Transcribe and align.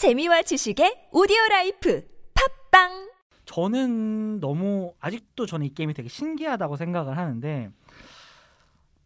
재미와 0.00 0.40
지식의 0.40 1.08
오디오 1.12 1.36
라이프 1.50 2.02
팝빵 2.32 3.10
저는 3.44 4.40
너무 4.40 4.94
아직도 4.98 5.44
저는 5.44 5.66
이 5.66 5.74
게임이 5.74 5.92
되게 5.92 6.08
신기하다고 6.08 6.76
생각을 6.76 7.18
하는데 7.18 7.68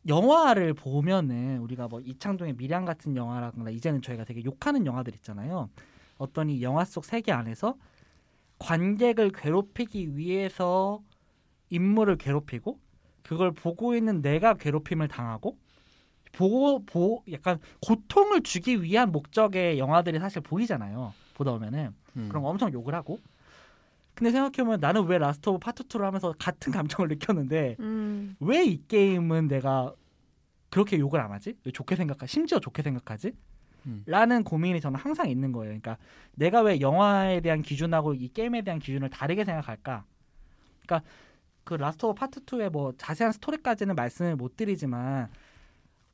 영화를 0.06 0.72
보면은 0.74 1.58
우리가 1.58 1.88
뭐 1.88 1.98
이창동의 1.98 2.54
밀양 2.54 2.84
같은 2.84 3.16
영화라거나 3.16 3.70
이제는 3.70 4.02
저희가 4.02 4.22
되게 4.22 4.44
욕하는 4.44 4.86
영화들 4.86 5.16
있잖아요. 5.16 5.68
어떤 6.16 6.48
이 6.48 6.62
영화 6.62 6.84
속 6.84 7.04
세계 7.04 7.32
안에서 7.32 7.74
관객을 8.60 9.32
괴롭히기 9.34 10.16
위해서 10.16 11.02
인물을 11.70 12.18
괴롭히고 12.18 12.78
그걸 13.24 13.50
보고 13.50 13.96
있는 13.96 14.22
내가 14.22 14.54
괴롭힘을 14.54 15.08
당하고 15.08 15.58
보고 16.36 16.84
보 16.84 17.22
약간 17.32 17.58
고통을 17.80 18.42
주기 18.42 18.82
위한 18.82 19.12
목적의 19.12 19.78
영화들이 19.78 20.18
사실 20.18 20.40
보이잖아요. 20.42 21.12
보다 21.34 21.52
보면은 21.52 21.94
음. 22.16 22.28
그런 22.28 22.42
거 22.42 22.48
엄청 22.48 22.72
욕을 22.72 22.94
하고 22.94 23.20
근데 24.14 24.30
생각해보면 24.30 24.80
나는 24.80 25.06
왜 25.06 25.18
라스트 25.18 25.48
오브 25.48 25.53
어스 25.53 25.58
파트 25.58 25.84
2를 25.84 26.02
하면서 26.02 26.34
같은 26.38 26.72
감정을 26.72 27.08
느꼈는데 27.08 27.76
음. 27.80 28.36
왜이 28.40 28.82
게임은 28.86 29.48
내가 29.48 29.92
그렇게 30.70 30.98
욕을 30.98 31.20
안 31.20 31.32
하지? 31.32 31.56
왜 31.64 31.72
좋게 31.72 31.96
생각하? 31.96 32.26
심지어 32.26 32.58
좋게 32.60 32.82
생각하지? 32.82 33.32
음. 33.86 34.02
라는 34.06 34.44
고민이 34.44 34.80
저는 34.80 34.98
항상 34.98 35.28
있는 35.28 35.52
거예요. 35.52 35.68
그러니까 35.68 35.98
내가 36.34 36.62
왜 36.62 36.80
영화에 36.80 37.40
대한 37.40 37.62
기준하고 37.62 38.14
이 38.14 38.28
게임에 38.28 38.62
대한 38.62 38.78
기준을 38.78 39.10
다르게 39.10 39.44
생각할까? 39.44 40.04
그러니까 40.84 41.08
그 41.64 41.74
라스트 41.74 42.06
오브 42.06 42.12
어스 42.12 42.18
파트 42.18 42.40
2의 42.40 42.70
뭐 42.70 42.92
자세한 42.96 43.32
스토리까지는 43.32 43.94
말씀을 43.94 44.36
못 44.36 44.56
드리지만 44.56 45.28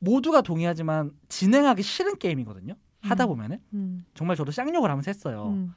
모두가 0.01 0.41
동의하지만 0.41 1.11
진행하기 1.29 1.83
싫은 1.83 2.17
게임이거든요. 2.17 2.73
하다 3.01 3.25
음. 3.25 3.27
보면은 3.27 3.59
음. 3.73 4.03
정말 4.13 4.35
저도 4.35 4.51
쌍욕을 4.51 4.89
하면서 4.89 5.09
했어요. 5.09 5.49
음. 5.49 5.73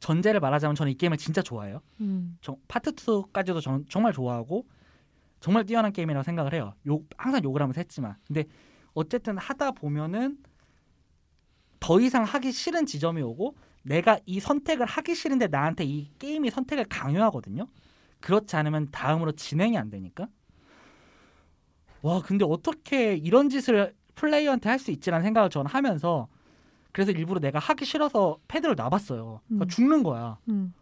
전제를 0.00 0.40
말하자면 0.40 0.76
저는 0.76 0.92
이 0.92 0.94
게임을 0.94 1.16
진짜 1.16 1.42
좋아해요. 1.42 1.80
음. 2.00 2.38
저, 2.40 2.56
파트 2.68 2.92
2까지도 2.92 3.60
저는 3.60 3.86
정말 3.88 4.12
좋아하고 4.12 4.66
정말 5.40 5.64
뛰어난 5.64 5.92
게임이라고 5.92 6.22
생각을 6.22 6.52
해요. 6.52 6.74
욕 6.86 7.08
항상 7.16 7.42
욕을 7.42 7.62
하면서 7.62 7.80
했지만 7.80 8.16
근데 8.26 8.44
어쨌든 8.92 9.38
하다 9.38 9.72
보면은 9.72 10.38
더 11.80 12.00
이상 12.00 12.24
하기 12.24 12.52
싫은 12.52 12.86
지점이 12.86 13.22
오고 13.22 13.56
내가 13.82 14.18
이 14.26 14.40
선택을 14.40 14.84
하기 14.84 15.14
싫은데 15.14 15.46
나한테 15.46 15.84
이 15.84 16.10
게임이 16.18 16.50
선택을 16.50 16.84
강요하거든요. 16.84 17.68
그렇지 18.20 18.56
않으면 18.56 18.90
다음으로 18.90 19.32
진행이 19.32 19.78
안 19.78 19.88
되니까. 19.90 20.28
와 22.02 22.22
근데 22.22 22.44
어떻게 22.44 23.14
이런 23.16 23.48
짓을 23.48 23.94
플레이어한테 24.14 24.68
할 24.68 24.78
수 24.78 24.90
있지라는 24.90 25.24
생각을 25.24 25.50
저는 25.50 25.70
하면서 25.70 26.28
그래서 26.92 27.12
일부러 27.12 27.40
내가 27.40 27.58
하기 27.58 27.84
싫어서 27.84 28.38
패드를 28.48 28.74
놔봤어요. 28.76 29.40
그러니까 29.46 29.64
음. 29.66 29.68
죽는 29.68 30.02
거야. 30.02 30.38
음. 30.48 30.72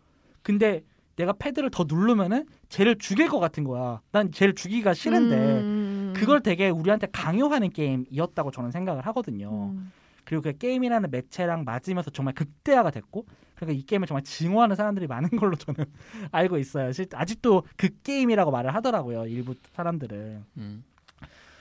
근데 0.42 0.82
내가 1.16 1.32
패드를 1.32 1.70
더 1.70 1.84
누르면은 1.88 2.46
쟤를 2.68 2.96
죽일 2.98 3.28
것 3.28 3.38
같은 3.40 3.64
거야. 3.64 4.00
난 4.12 4.30
쟤를 4.32 4.54
죽이기가 4.54 4.94
싫은데 4.94 5.36
음. 5.36 6.12
그걸 6.16 6.42
되게 6.42 6.68
우리한테 6.68 7.08
강요하는 7.10 7.70
게임이었다고 7.70 8.50
저는 8.50 8.70
생각을 8.70 9.04
하거든요. 9.06 9.70
음. 9.74 9.92
그리고 10.24 10.42
그 10.42 10.56
게임이라는 10.56 11.10
매체랑 11.10 11.64
맞으면서 11.64 12.10
정말 12.10 12.34
극대화가 12.34 12.90
됐고 12.90 13.26
그러니까 13.54 13.78
이 13.78 13.82
게임을 13.84 14.06
정말 14.06 14.22
증오하는 14.24 14.76
사람들이 14.76 15.06
많은 15.06 15.30
걸로 15.30 15.56
저는 15.56 15.84
알고 16.32 16.58
있어요. 16.58 16.92
실 16.92 17.06
아직도 17.12 17.62
그 17.76 17.88
게임이라고 18.02 18.50
말을 18.50 18.74
하더라고요. 18.74 19.26
일부 19.26 19.54
사람들은. 19.72 20.44
음. 20.58 20.84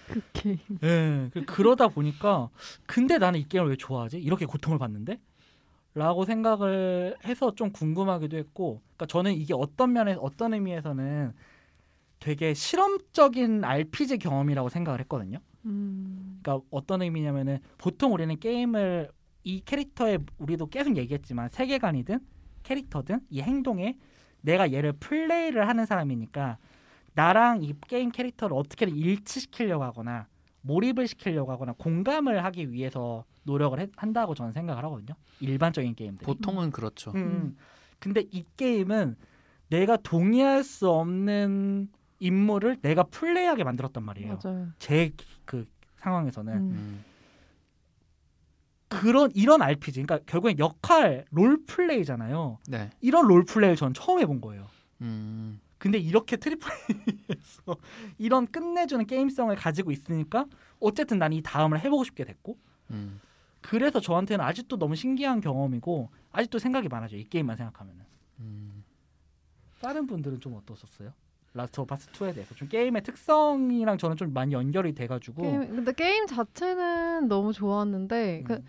그 0.07 0.21
게임. 0.33 0.57
예. 0.83 1.29
그- 1.33 1.45
그러다 1.45 1.87
보니까 1.87 2.49
근데 2.85 3.17
나는 3.17 3.39
이 3.39 3.47
게임을 3.47 3.69
왜 3.71 3.75
좋아하지? 3.75 4.17
이렇게 4.19 4.45
고통을 4.45 4.77
받는데? 4.77 5.19
라고 5.93 6.25
생각을 6.25 7.15
해서 7.25 7.55
좀 7.55 7.71
궁금하기도 7.71 8.35
했고 8.37 8.81
그러니까 8.97 9.05
저는 9.05 9.33
이게 9.33 9.53
어떤 9.53 9.93
면에서 9.93 10.19
어떤 10.19 10.53
의미에서는 10.53 11.33
되게 12.19 12.53
실험적인 12.53 13.63
RPG 13.63 14.17
경험이라고 14.17 14.69
생각을 14.69 14.99
했거든요. 15.01 15.37
음. 15.65 16.39
그러니까 16.41 16.65
어떤 16.69 17.01
의미냐면은 17.01 17.59
보통 17.77 18.13
우리는 18.13 18.37
게임을 18.37 19.09
이 19.43 19.61
캐릭터에 19.63 20.17
우리도 20.37 20.67
계속 20.67 20.97
얘기했지만 20.97 21.49
세계관이든 21.49 22.19
캐릭터든 22.63 23.21
이 23.29 23.41
행동에 23.41 23.97
내가 24.41 24.71
얘를 24.73 24.91
플레이를 24.93 25.67
하는 25.67 25.85
사람이니까 25.85 26.57
나랑 27.15 27.63
이 27.63 27.73
게임 27.87 28.11
캐릭터를 28.11 28.55
어떻게든 28.55 28.95
일치시키려고 28.95 29.83
하거나 29.83 30.27
몰입을 30.61 31.07
시키려고 31.07 31.51
하거나 31.51 31.73
공감을 31.77 32.43
하기 32.45 32.71
위해서 32.71 33.23
노력을 33.43 33.79
해- 33.79 33.87
한다고 33.95 34.33
저는 34.35 34.51
생각을 34.51 34.83
하거든요. 34.85 35.15
일반적인 35.39 35.95
게임들. 35.95 36.25
보통은 36.25 36.71
그렇죠. 36.71 37.11
음, 37.11 37.17
음. 37.17 37.57
근데 37.99 38.23
이 38.31 38.43
게임은 38.57 39.15
내가 39.69 39.97
동의할 39.97 40.63
수 40.63 40.89
없는 40.89 41.89
인물을 42.19 42.77
내가 42.81 43.03
플레이하게 43.03 43.63
만들었단 43.63 44.03
말이에요. 44.03 44.39
제 44.79 45.11
그 45.45 45.65
상황에서는 45.97 46.53
음. 46.53 46.59
음. 46.71 47.03
그런 48.87 49.31
이런 49.33 49.61
RPG, 49.61 50.03
그러니까 50.03 50.19
결국엔 50.25 50.59
역할 50.59 51.25
role 51.31 51.63
play잖아요. 51.65 52.59
네. 52.67 52.89
이런 53.01 53.27
role 53.27 53.43
play를 53.45 53.75
전 53.75 53.93
처음 53.93 54.19
해본 54.19 54.41
거예요. 54.41 54.67
음. 55.01 55.59
근데 55.85 55.99
이렇게 55.99 56.35
triple 56.35 56.67
A에서 57.29 57.77
이런 58.17 58.47
끝내주는 58.47 59.05
게임성을 59.05 59.55
가지고 59.55 59.91
있으니까 59.91 60.47
어쨌든 60.79 61.19
난 61.19 61.31
이 61.31 61.41
다음을 61.43 61.79
해보고 61.79 62.03
싶게 62.03 62.23
됐고 62.25 62.57
음. 62.89 63.21
그래서 63.61 63.99
저한테는 63.99 64.43
아직도 64.43 64.77
너무 64.79 64.95
신기한 64.95 65.41
경험이고 65.41 66.09
아직도 66.31 66.57
생각이 66.57 66.87
많아져 66.87 67.17
이 67.17 67.23
게임만 67.25 67.57
생각하면은 67.57 68.03
음. 68.39 68.83
다른 69.79 70.07
분들은 70.07 70.39
좀 70.39 70.55
어떠셨어요? 70.55 71.13
라스트 71.53 71.79
오브 71.81 71.87
어스 71.87 72.11
2에 72.13 72.33
대해서 72.33 72.55
좀 72.55 72.67
게임의 72.67 73.03
특성이랑 73.03 73.99
저는 73.99 74.17
좀 74.17 74.33
많이 74.33 74.53
연결이 74.53 74.93
돼가지고 74.95 75.43
게임, 75.43 75.59
근데 75.69 75.91
게임 75.93 76.25
자체는 76.25 77.27
너무 77.27 77.53
좋았는데 77.53 78.41
그, 78.47 78.53
음. 78.53 78.65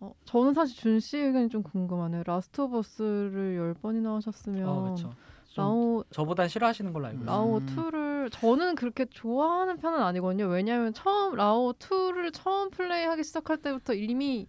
어, 0.00 0.14
저는 0.24 0.54
사실 0.54 0.74
준 0.74 1.00
씨 1.00 1.18
의견이 1.18 1.50
좀 1.50 1.62
궁금하네요. 1.62 2.22
라스트 2.24 2.62
오브 2.62 2.78
어스를 2.78 3.56
열 3.56 3.74
번이나 3.74 4.14
하셨으면 4.14 4.66
어, 4.66 4.82
그렇죠. 4.84 5.12
라오 5.56 6.04
저보다 6.10 6.48
싫어하시는 6.48 6.92
걸로 6.92 7.06
알고 7.06 7.22
있어요. 7.22 7.30
라오 7.30 7.56
음. 7.58 7.66
2를 7.66 8.30
저는 8.32 8.74
그렇게 8.74 9.06
좋아하는 9.06 9.78
편은 9.78 10.00
아니거든요. 10.02 10.46
왜냐하면 10.46 10.92
처음 10.92 11.34
라오 11.36 11.72
2를 11.72 12.32
처음 12.32 12.70
플레이하기 12.70 13.24
시작할 13.24 13.58
때부터 13.58 13.94
이미 13.94 14.48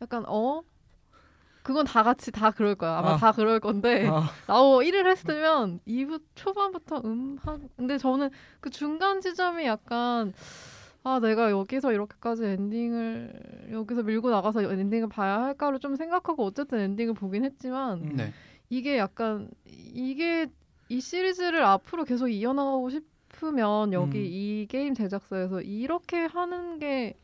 약간 0.00 0.24
어 0.26 0.62
그건 1.62 1.86
다 1.86 2.02
같이 2.02 2.32
다 2.32 2.50
그럴 2.50 2.74
거야. 2.74 2.98
아마 2.98 3.12
아. 3.12 3.16
다 3.16 3.32
그럴 3.32 3.60
건데 3.60 4.08
아, 4.08 4.30
라오 4.48 4.80
1을 4.80 5.06
했으면 5.06 5.80
2부 5.86 6.20
초반부터 6.34 7.02
음 7.04 7.38
하고 7.42 7.68
근데 7.76 7.98
저는 7.98 8.30
그 8.60 8.70
중간 8.70 9.20
지점이 9.20 9.64
약간 9.64 10.32
아 11.04 11.18
내가 11.20 11.50
여기서 11.50 11.92
이렇게까지 11.92 12.44
엔딩을 12.44 13.70
여기서 13.72 14.02
밀고 14.02 14.30
나가서 14.30 14.62
엔딩을 14.62 15.08
봐야 15.08 15.42
할까를 15.42 15.80
좀 15.80 15.96
생각하고 15.96 16.44
어쨌든 16.44 16.78
엔딩을 16.78 17.14
보긴 17.14 17.44
했지만 17.44 17.98
음. 17.98 18.16
네. 18.16 18.32
이게 18.72 18.96
약간 18.96 19.50
이게 19.66 20.46
이 20.88 20.98
시리즈를 20.98 21.62
앞으로 21.62 22.04
계속 22.04 22.28
이어나가고 22.28 22.88
싶으면 22.88 23.92
여기 23.92 24.18
음. 24.18 24.24
이 24.24 24.66
게임 24.66 24.94
제작사에서 24.94 25.60
이렇게 25.60 26.24
하는 26.24 26.78
게 26.78 27.14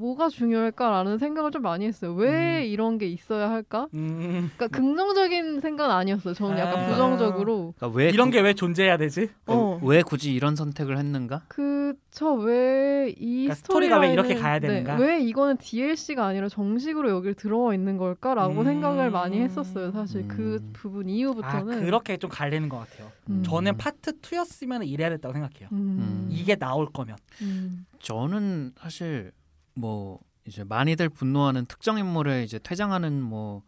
뭐가 0.00 0.28
중요할까라는 0.28 1.18
생각을 1.18 1.50
좀 1.50 1.62
많이 1.62 1.86
했어요. 1.86 2.14
왜 2.14 2.60
음. 2.60 2.64
이런 2.64 2.98
게 2.98 3.06
있어야 3.06 3.50
할까? 3.50 3.86
음, 3.94 4.50
그러니까 4.56 4.68
긍정적인 4.68 5.60
생각은 5.60 5.94
아니었어요. 5.94 6.34
저는 6.34 6.58
약간 6.58 6.84
아. 6.84 6.86
부정적으로 6.88 7.74
그러니까 7.76 7.98
왜 7.98 8.08
이런 8.08 8.28
구- 8.30 8.32
게왜 8.32 8.54
존재해야 8.54 8.96
되지? 8.96 9.28
어. 9.46 9.78
왜 9.82 10.02
굳이 10.02 10.32
이런 10.32 10.56
선택을 10.56 10.96
했는가? 10.96 11.42
그저 11.48 12.32
왜이 12.32 13.14
그러니까 13.14 13.54
스토리가 13.54 13.98
왜 14.00 14.12
이렇게 14.12 14.34
가야 14.34 14.58
네, 14.58 14.68
되는가? 14.68 14.96
왜 14.96 15.20
이거는 15.20 15.58
DLC가 15.58 16.24
아니라 16.26 16.48
정식으로 16.48 17.10
여기를 17.10 17.34
들어와 17.34 17.74
있는 17.74 17.96
걸까라고 17.98 18.60
음. 18.60 18.64
생각을 18.64 19.10
많이 19.10 19.38
했었어요. 19.40 19.92
사실 19.92 20.26
그 20.26 20.58
음. 20.62 20.70
부분 20.72 21.06
아 21.06 21.10
이후부터는 21.10 21.84
그렇게 21.84 22.16
좀 22.16 22.30
갈리는 22.30 22.68
것 22.68 22.78
같아요. 22.78 23.10
음. 23.28 23.42
저는 23.44 23.76
파트 23.76 24.18
2였으면 24.20 24.86
이래야 24.88 25.10
됐다고 25.10 25.32
생각해요. 25.34 25.68
음. 25.72 26.28
이게 26.30 26.56
나올 26.56 26.86
거면. 26.90 27.16
음. 27.42 27.84
저는 28.00 28.72
사실 28.78 29.32
뭐 29.80 30.20
이제 30.46 30.64
많이들 30.64 31.08
분노하는 31.08 31.66
특정 31.66 31.98
인물의 31.98 32.44
이제 32.44 32.58
퇴장하는 32.58 33.22
뭐 33.22 33.62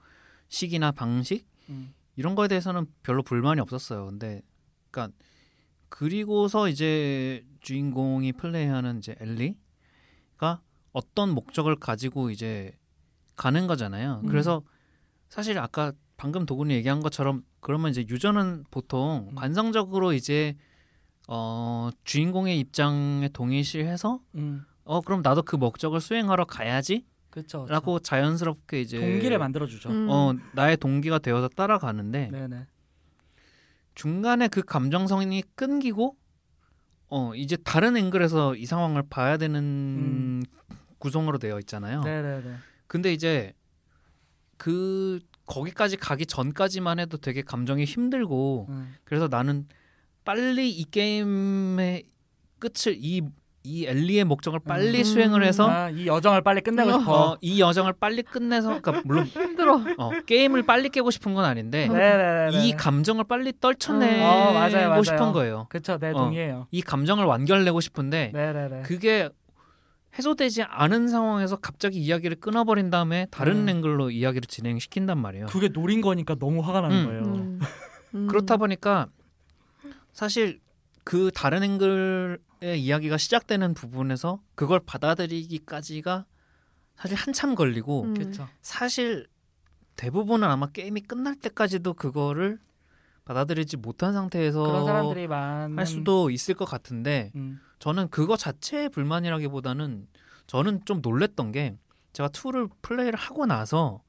시기나 0.49 0.93
방식 0.93 1.47
음. 1.69 1.94
이런 2.17 2.35
거에 2.35 2.49
대해서는 2.49 2.87
별로 3.03 3.23
불만이 3.23 3.61
없었어요. 3.61 4.06
근데 4.06 4.43
그러니까 4.91 5.17
그리고서 5.88 6.69
이제 6.69 7.44
주인공이 7.61 8.32
플레이하는 8.32 8.99
이제 8.99 9.14
엘리가 9.20 10.61
어떤 10.93 11.31
목적을 11.31 11.76
가지고 11.76 12.31
이제 12.31 12.73
가는 13.37 13.67
거잖아요. 13.67 14.20
음. 14.25 14.29
그래서 14.29 14.62
사실 15.29 15.58
아까 15.58 15.93
방금 16.17 16.44
도군이 16.47 16.75
얘기한 16.75 17.00
것처럼 17.00 17.43
그러면 17.61 17.91
이제 17.91 18.05
유저는 18.08 18.65
보통 18.70 19.29
음. 19.31 19.35
관성적으로 19.35 20.12
이제 20.12 20.56
어 21.29 21.91
주인공의 22.05 22.58
입장에 22.58 23.29
동의시해서 23.29 24.20
음. 24.35 24.65
어 24.84 25.00
그럼 25.00 25.23
나도 25.23 25.43
그 25.43 25.56
목적을 25.56 26.00
수행하러 26.00 26.44
가야지 26.44 27.05
그렇죠. 27.31 27.67
라고 27.69 27.99
자연스럽게 27.99 28.81
이제 28.81 28.99
동기를 28.99 29.38
만들어 29.38 29.67
주죠. 29.67 29.90
음. 29.90 30.08
어 30.11 30.34
나의 30.52 30.76
동기가 30.76 31.19
되어서 31.19 31.49
따라가는데 31.49 32.29
네네. 32.31 32.67
중간에 33.94 34.49
그 34.49 34.62
감정성이 34.62 35.43
끊기고 35.55 36.17
어 37.08 37.34
이제 37.34 37.56
다른 37.56 37.96
앵글에서 37.96 38.56
이 38.56 38.67
상황을 38.67 39.02
봐야 39.08 39.37
되는 39.37 40.43
구성으로 40.99 41.38
되어 41.38 41.58
있잖아요. 41.61 42.00
음. 42.00 42.05
네네네. 42.05 42.56
근데 42.87 43.12
이제 43.12 43.52
그 44.56 45.19
거기까지 45.46 45.96
가기 45.96 46.26
전까지만 46.26 46.99
해도 46.99 47.17
되게 47.17 47.43
감정이 47.43 47.84
힘들고 47.84 48.67
음. 48.69 48.94
그래서 49.05 49.29
나는 49.29 49.67
빨리 50.25 50.70
이 50.70 50.84
게임의 50.84 52.05
끝을 52.58 52.96
이 52.96 53.23
이 53.64 53.87
엘리의 53.87 54.25
목적을 54.25 54.61
빨리 54.61 54.99
음. 54.99 55.05
수행을 55.05 55.44
해서 55.44 55.69
아, 55.69 55.88
이 55.91 56.06
여정을 56.06 56.43
빨리 56.43 56.61
끝내고 56.61 56.91
어. 56.91 56.99
싶어. 56.99 57.12
어, 57.12 57.38
이 57.41 57.61
여정을 57.61 57.93
빨리 57.94 58.23
끝내서 58.23 58.81
그러니까 58.81 59.03
물론 59.05 59.25
힘들어. 59.25 59.81
어, 59.99 60.11
게임을 60.26 60.64
빨리 60.64 60.88
깨고 60.88 61.11
싶은 61.11 61.35
건 61.35 61.44
아닌데 61.44 61.87
네네네. 61.88 62.50
이 62.67 62.73
감정을 62.76 63.25
빨리 63.25 63.53
떨쳐내고 63.61 64.25
어, 64.25 64.53
맞아요, 64.53 64.88
맞아요. 64.88 65.03
싶은 65.03 65.32
거예요. 65.32 65.67
그쵸, 65.69 65.99
네 65.99 66.11
어. 66.11 66.12
동의해요. 66.14 66.67
이 66.70 66.82
감정을 66.82 67.25
완결내고 67.25 67.81
싶은데 67.81 68.32
네네네. 68.35 68.82
그게 68.82 69.29
해소되지 70.19 70.65
않은 70.65 71.08
상황에서 71.08 71.56
갑자기 71.56 71.99
이야기를 71.99 72.41
끊어버린 72.41 72.91
다음에 72.91 73.26
다른 73.31 73.62
음. 73.62 73.69
앵글로 73.69 74.11
이야기를 74.11 74.47
진행시킨단 74.47 75.19
말이에요. 75.19 75.47
그게 75.47 75.69
노린 75.69 76.00
거니까 76.00 76.35
너무 76.35 76.61
화가 76.61 76.81
나는 76.82 76.97
음. 76.97 77.06
거예요. 77.06 77.23
음. 77.23 77.61
음. 78.15 78.26
그렇다 78.29 78.56
보니까 78.56 79.06
사실 80.12 80.61
그 81.05 81.31
다른 81.35 81.62
앵글의 81.62 82.38
이야기가 82.62 83.17
시작되는 83.17 83.75
부분에서 83.75 84.41
그걸 84.55 84.81
받아들이기까지가 84.81 86.26
사실 86.97 87.17
한참 87.17 87.55
걸리고 87.55 88.03
음. 88.03 88.14
그렇죠. 88.14 88.49
사실 88.61 89.26
대부분은 89.97 90.49
아마 90.49 90.67
게임이 90.69 91.03
끝날 91.03 91.35
때까지도 91.37 91.94
그거를 91.94 92.59
받아들이지 93.25 93.76
못한 93.76 94.12
상태에서 94.12 94.62
그런 94.62 94.85
사람들이 94.85 95.29
많은 95.29 95.79
할 95.79 95.87
수도 95.87 96.31
있을 96.31 96.55
것 96.55 96.64
같은데 96.64 97.31
음. 97.37 97.61
저는 97.79 98.09
그거 98.09 98.37
자체의 98.37 98.88
불만이라기보다는 98.91 100.08
저는 100.47 100.85
좀 100.85 101.00
놀랬던 101.03 101.53
게 101.53 101.76
제가 102.12 102.29
2를 102.29 102.70
플레이를 102.82 103.19
하고 103.19 103.47
나서 103.47 104.03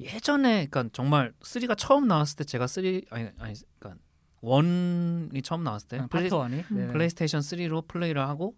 예전에 0.00 0.66
그러니까 0.66 0.84
정말 0.92 1.32
3가 1.40 1.76
처음 1.76 2.06
나왔을 2.06 2.36
때 2.36 2.44
제가 2.44 2.66
3 2.66 2.84
아니 3.10 3.30
아니 3.38 3.54
그러니까 3.78 4.02
1이 4.44 5.42
처음 5.44 5.64
나왔을 5.64 5.88
때 5.88 5.98
아, 5.98 6.06
플레이, 6.06 6.24
파트 6.24 6.34
one이 6.34 6.56
음. 6.56 6.76
네네. 6.76 6.92
플레이스테이션 6.92 7.40
3로 7.40 7.86
플레이를 7.88 8.26
하고 8.26 8.54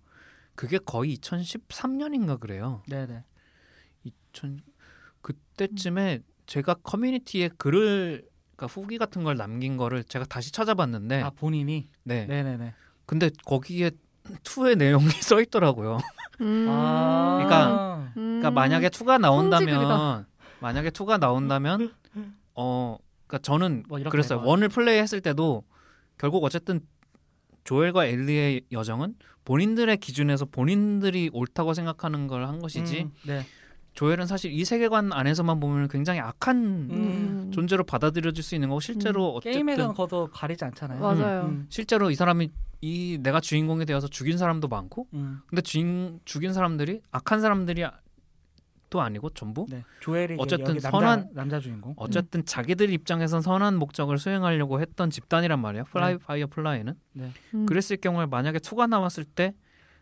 그게 0.54 0.78
거의 0.78 1.16
2013년인가 1.18 2.40
그래요. 2.40 2.82
네네. 2.88 3.24
2000 4.04 4.60
그때쯤에 5.22 6.20
제가 6.46 6.74
커뮤니티에 6.74 7.50
글을 7.58 8.26
그러니까 8.56 8.66
후기 8.72 8.96
같은 8.98 9.24
걸 9.24 9.36
남긴 9.36 9.76
거를 9.76 10.04
제가 10.04 10.24
다시 10.24 10.52
찾아봤는데 10.52 11.22
아 11.22 11.30
본인이 11.30 11.88
네. 12.04 12.26
네네네. 12.26 12.74
근데 13.04 13.30
거기에 13.44 13.90
2의 14.42 14.76
내용이 14.76 15.08
써 15.22 15.40
있더라고요. 15.40 15.98
음. 16.40 16.66
아 16.68 17.34
그러니까 17.36 18.12
음. 18.16 18.38
그러니까 18.40 18.50
만약에 18.50 18.88
2가 18.88 19.20
나온다면 19.20 19.68
성지글이다. 19.68 20.26
만약에 20.60 20.90
2가 20.90 21.18
나온다면 21.18 21.92
어 22.54 22.98
그러니까 23.26 23.38
저는 23.44 23.84
뭐 23.88 23.98
그랬어요. 24.02 24.40
뭐. 24.40 24.50
원을 24.50 24.68
플레이했을 24.68 25.20
때도 25.20 25.64
결국 26.18 26.44
어쨌든 26.44 26.80
조엘과 27.64 28.06
엘리의 28.06 28.62
여정은 28.72 29.14
본인들의 29.44 29.96
기준에서 29.98 30.46
본인들이 30.46 31.30
옳다고 31.32 31.74
생각하는 31.74 32.26
걸 32.26 32.46
한 32.46 32.58
것이지 32.60 33.02
음, 33.02 33.12
네. 33.26 33.42
조엘은 33.94 34.26
사실 34.26 34.52
이 34.52 34.64
세계관 34.64 35.12
안에서만 35.12 35.58
보면 35.58 35.88
굉장히 35.88 36.20
악한 36.20 36.56
음. 36.90 37.50
존재로 37.52 37.84
받아들여질 37.84 38.44
수 38.44 38.54
있는 38.54 38.68
거고 38.68 38.80
실제로 38.80 39.30
어쨌든 39.34 39.52
게임에서는 39.52 39.90
그것도 39.92 40.28
가리지 40.32 40.64
않잖아요. 40.66 41.00
맞아요. 41.00 41.42
음, 41.46 41.66
실제로 41.70 42.10
이 42.10 42.14
사람이 42.14 42.50
이 42.82 43.18
내가 43.22 43.40
주인공이 43.40 43.86
되어서 43.86 44.06
죽인 44.06 44.36
사람도 44.36 44.68
많고 44.68 45.06
음, 45.14 45.40
근데 45.46 45.62
주인 45.62 46.20
죽인 46.26 46.52
사람들이 46.52 47.00
악한 47.10 47.40
사람들이 47.40 47.84
아- 48.86 48.90
또 48.90 49.00
아니고 49.00 49.30
전부 49.30 49.66
네. 49.68 49.84
조엘이 50.00 50.36
어쨌든 50.38 50.76
여기 50.76 50.80
남자, 50.80 50.90
선한- 50.98 51.28
남자 51.32 51.58
주인공. 51.60 51.94
어쨌든 51.96 52.44
자기들 52.44 52.90
입장에선 52.90 53.42
선한 53.42 53.76
목적을 53.78 54.18
수행하려고 54.18 54.80
했던 54.80 55.10
집단이란 55.10 55.60
말이에요. 55.60 55.84
플라이 55.90 56.12
네. 56.14 56.18
파이어 56.24 56.46
플라이는 56.46 56.94
음. 57.54 57.66
그랬을 57.66 57.96
경우에 57.98 58.26
만약에 58.26 58.58
two가 58.60 58.86
나왔을 58.86 59.24
때 59.24 59.54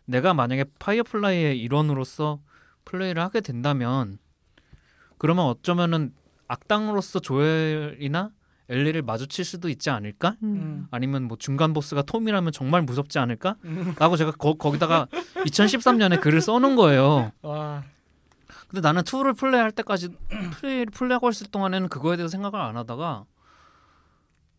내가 0.04 0.34
만약에 0.34 0.64
파이어 0.78 1.02
플라이의 1.02 1.58
일원으로서 1.60 2.40
플레이를 2.84 3.22
하게 3.22 3.40
된다면 3.40 4.18
그러면 5.18 5.46
어쩌면은 5.46 6.12
악당으로서 6.48 7.20
조엘이나 7.20 8.30
엘리를 8.68 9.00
마주칠 9.02 9.44
수도 9.44 9.68
있지 9.68 9.90
않을까? 9.90 10.36
음. 10.42 10.86
아니면 10.90 11.24
뭐 11.24 11.36
중간 11.38 11.72
보스가 11.72 12.02
토미라면 12.02 12.52
정말 12.52 12.82
무섭지 12.82 13.18
않을까? 13.18 13.56
음. 13.64 13.94
라고 13.98 14.16
제가 14.16 14.32
거, 14.32 14.54
거기다가 14.54 15.06
2013년에 15.46 16.20
글을 16.20 16.40
써놓은 16.42 16.76
거예요. 16.76 17.32
와. 17.42 17.82
근데 18.74 18.88
나는 18.88 19.02
2를 19.02 19.36
플레이할 19.36 19.70
때까지 19.70 20.08
플레이를 20.58 20.86
플레이하고 20.86 21.30
있을 21.30 21.46
동안에는 21.46 21.88
그거에 21.88 22.16
대해서 22.16 22.32
생각을 22.32 22.60
안 22.60 22.76
하다가 22.76 23.24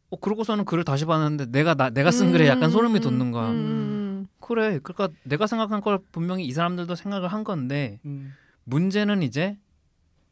어 0.10 0.20
그러고서는 0.22 0.64
글을 0.64 0.86
다시 0.86 1.04
봤는데 1.04 1.48
내가 1.48 1.74
나, 1.74 1.90
내가 1.90 2.12
쓴 2.12 2.32
글에 2.32 2.48
약간 2.48 2.70
소름이 2.72 3.02
돋는 3.02 3.32
거야. 3.32 3.50
음. 3.50 4.28
그래. 4.40 4.80
그러니까 4.82 5.10
내가 5.24 5.48
생각한 5.48 5.82
걸 5.82 6.00
분명히 6.14 6.46
이 6.46 6.52
사람들도 6.54 6.96
생각을 6.96 7.28
한 7.28 7.44
건데 7.44 8.00
음. 8.06 8.34
문제는 8.64 9.22
이제 9.22 9.58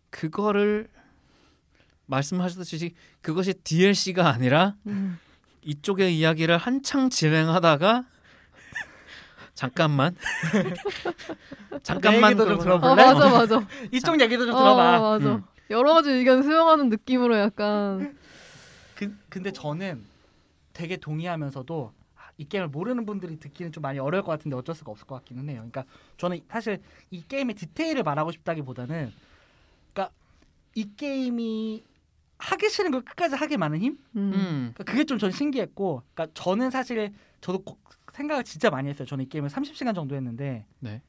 그거를 0.10 0.88
말씀하셨듯이 2.06 2.94
그것이 3.22 3.54
DLC가 3.66 4.30
아니라 4.30 4.76
음. 4.88 5.20
이쪽의 5.64 6.18
이야기를 6.18 6.58
한창 6.58 7.10
진행하다가 7.10 8.06
잠깐만 9.56 10.16
내 11.72 11.80
잠깐만 11.84 12.38
좀 12.38 12.60
들어볼래? 12.60 12.96
맞아 12.96 13.30
맞아. 13.30 13.68
이쪽 13.92 14.20
얘기도 14.20 14.46
좀 14.46 14.56
어, 14.56 14.60
들어봐. 14.60 15.00
맞아. 15.00 15.26
음. 15.36 15.44
여러 15.70 15.94
가지 15.94 16.10
의견 16.12 16.44
수용하는 16.44 16.90
느낌으로 16.90 17.38
약간 17.38 18.18
그, 18.96 19.16
근데 19.30 19.52
저는 19.52 20.04
되게 20.74 20.98
동의하면서도 20.98 21.94
아, 22.16 22.22
이 22.38 22.46
게임을 22.46 22.70
모르는 22.70 23.06
분들이 23.06 23.40
듣기는 23.40 23.72
좀 23.72 23.82
많이 23.82 24.00
어려울 24.00 24.24
것 24.24 24.32
같은데 24.32 24.56
어쩔 24.58 24.76
수가 24.76 24.92
없을 24.92 25.06
것 25.08 25.16
같기는 25.16 25.44
해요. 25.50 25.58
그러니까 25.72 25.86
저는 26.18 26.42
사실 26.50 26.82
이 27.12 27.24
게임의 27.28 27.56
디테일을 27.56 28.04
말하고 28.04 28.32
싶다기보다는 28.32 29.12
그러니까 29.94 30.14
이 30.76 30.90
게임이 30.96 31.84
하기 32.40 32.70
싫은 32.70 32.92
걸 32.92 33.02
끝까지 33.02 33.36
하게 33.36 33.58
많은 33.58 33.80
힘? 33.80 33.94
음. 34.16 34.32
음. 34.34 34.72
그러니까 34.74 34.84
그게 34.84 35.04
좀 35.06 35.18
전 35.20 35.32
신기했고 35.32 36.02
그러니까 36.14 36.34
저는 36.42 36.72
사실 36.72 37.14
저도 37.40 37.60
고- 37.60 37.78
생각을 38.14 38.44
진짜 38.44 38.70
많이 38.70 38.90
했어요. 38.90 39.06
저는 39.08 39.26
이 39.26 39.30
게임을 39.30 39.50
30시간 39.50 39.94
정도 39.94 40.16
했는데 40.16 40.66
네. 40.80 41.02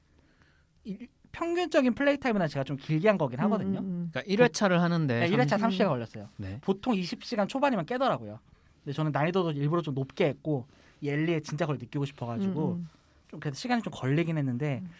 이- 0.85 1.07
평균적인 1.33 1.95
플레이 1.95 2.17
타임은 2.19 2.47
제가 2.49 2.65
좀 2.65 2.77
길게 2.77 3.09
한 3.09 3.19
거긴 3.19 3.41
하거든요. 3.41 3.81
음, 3.81 4.11
그러니까 4.13 4.23
1회차를 4.33 4.79
하는데 4.79 5.21
네, 5.21 5.29
1회차 5.37 5.59
삼- 5.59 5.71
30시간 5.71 5.89
걸렸어요. 5.89 6.29
네. 6.37 6.59
보통 6.63 6.95
20시간 6.95 7.49
초반이면 7.49 7.87
깨더라고요. 7.87 8.39
근데 8.85 8.95
저는 8.95 9.11
난이도도 9.13 9.53
일부러 9.53 9.83
좀 9.83 9.95
높게 9.95 10.27
했고 10.27 10.67
이 11.01 11.09
엘리에 11.09 11.41
진짜 11.41 11.67
그걸 11.67 11.79
느끼고 11.79 12.05
음, 12.05 12.07
싶어가지고 12.07 12.73
음. 12.75 12.89
좀 13.29 13.41
그래도 13.41 13.57
시간이 13.57 13.83
좀 13.83 13.93
걸리긴 13.93 14.39
했는데 14.39 14.81
음. 14.83 14.91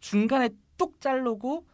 중간에 0.00 0.50
뚝 0.76 1.00
자르고 1.00 1.64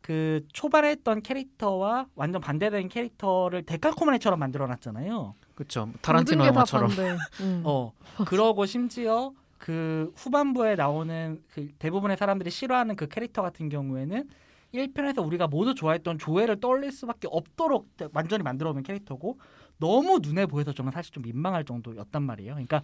그 0.00 0.44
초반에 0.52 0.88
했던 0.88 1.22
캐릭터와 1.22 2.06
완전 2.14 2.40
반대되는 2.40 2.88
캐릭터를 2.88 3.62
데칼코마니처럼 3.64 4.38
만들어놨잖아요. 4.40 5.34
그렇죠. 5.62 5.88
타란티노 6.02 6.46
영화처럼. 6.46 6.90
음. 7.40 7.62
어 7.64 7.92
그러고 8.26 8.66
심지어 8.66 9.32
그 9.58 10.12
후반부에 10.16 10.74
나오는 10.74 11.40
그 11.52 11.68
대부분의 11.78 12.16
사람들이 12.16 12.50
싫어하는 12.50 12.96
그 12.96 13.06
캐릭터 13.08 13.42
같은 13.42 13.68
경우에는 13.68 14.28
1편에서 14.74 15.24
우리가 15.24 15.46
모두 15.46 15.74
좋아했던 15.74 16.18
조회를 16.18 16.60
떠올릴 16.60 16.90
수밖에 16.90 17.28
없도록 17.30 17.88
완전히 18.12 18.42
만들어 18.42 18.72
놓은 18.72 18.82
캐릭터고 18.82 19.38
너무 19.78 20.18
눈에 20.22 20.46
보여서 20.46 20.72
저는 20.72 20.90
사실 20.90 21.12
좀 21.12 21.22
민망할 21.22 21.64
정도였단 21.64 22.22
말이에요. 22.22 22.54
그러니까 22.54 22.82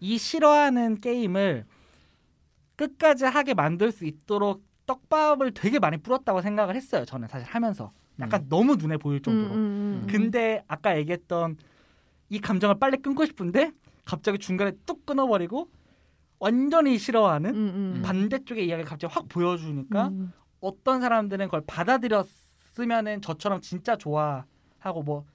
이 0.00 0.18
싫어하는 0.18 1.00
게임을 1.00 1.64
끝까지 2.76 3.24
하게 3.24 3.54
만들 3.54 3.92
수 3.92 4.04
있도록 4.04 4.62
떡밥을 4.86 5.52
되게 5.52 5.78
많이 5.78 5.98
뿌렸다고 5.98 6.42
생각을 6.42 6.74
했어요. 6.74 7.04
저는 7.04 7.28
사실 7.28 7.46
하면서 7.46 7.92
약간 8.18 8.46
너무 8.48 8.76
눈에 8.76 8.96
보일 8.96 9.22
정도로. 9.22 9.54
음, 9.54 9.58
음, 9.58 10.02
음. 10.02 10.06
근데 10.10 10.64
아까 10.68 10.96
얘기했던 10.98 11.56
이 12.30 12.40
감정을 12.40 12.78
빨리 12.78 12.96
끊고 12.96 13.26
싶은데 13.26 13.72
갑자기 14.04 14.38
중간에 14.38 14.72
뚝 14.86 15.04
끊어버리고 15.04 15.68
완전히 16.38 16.96
싫어하는 16.96 17.54
음, 17.54 17.56
음. 17.96 18.02
반대쪽의 18.02 18.66
이야기를 18.66 18.88
갑자기 18.88 19.12
확 19.12 19.28
보여주니까 19.28 20.08
음. 20.08 20.32
어떤 20.60 21.00
사람들은 21.00 21.46
그걸 21.46 21.62
받아들였으면은 21.66 23.20
저처럼 23.20 23.60
진짜 23.60 23.96
좋아하고 23.96 25.02
뭐 25.04 25.26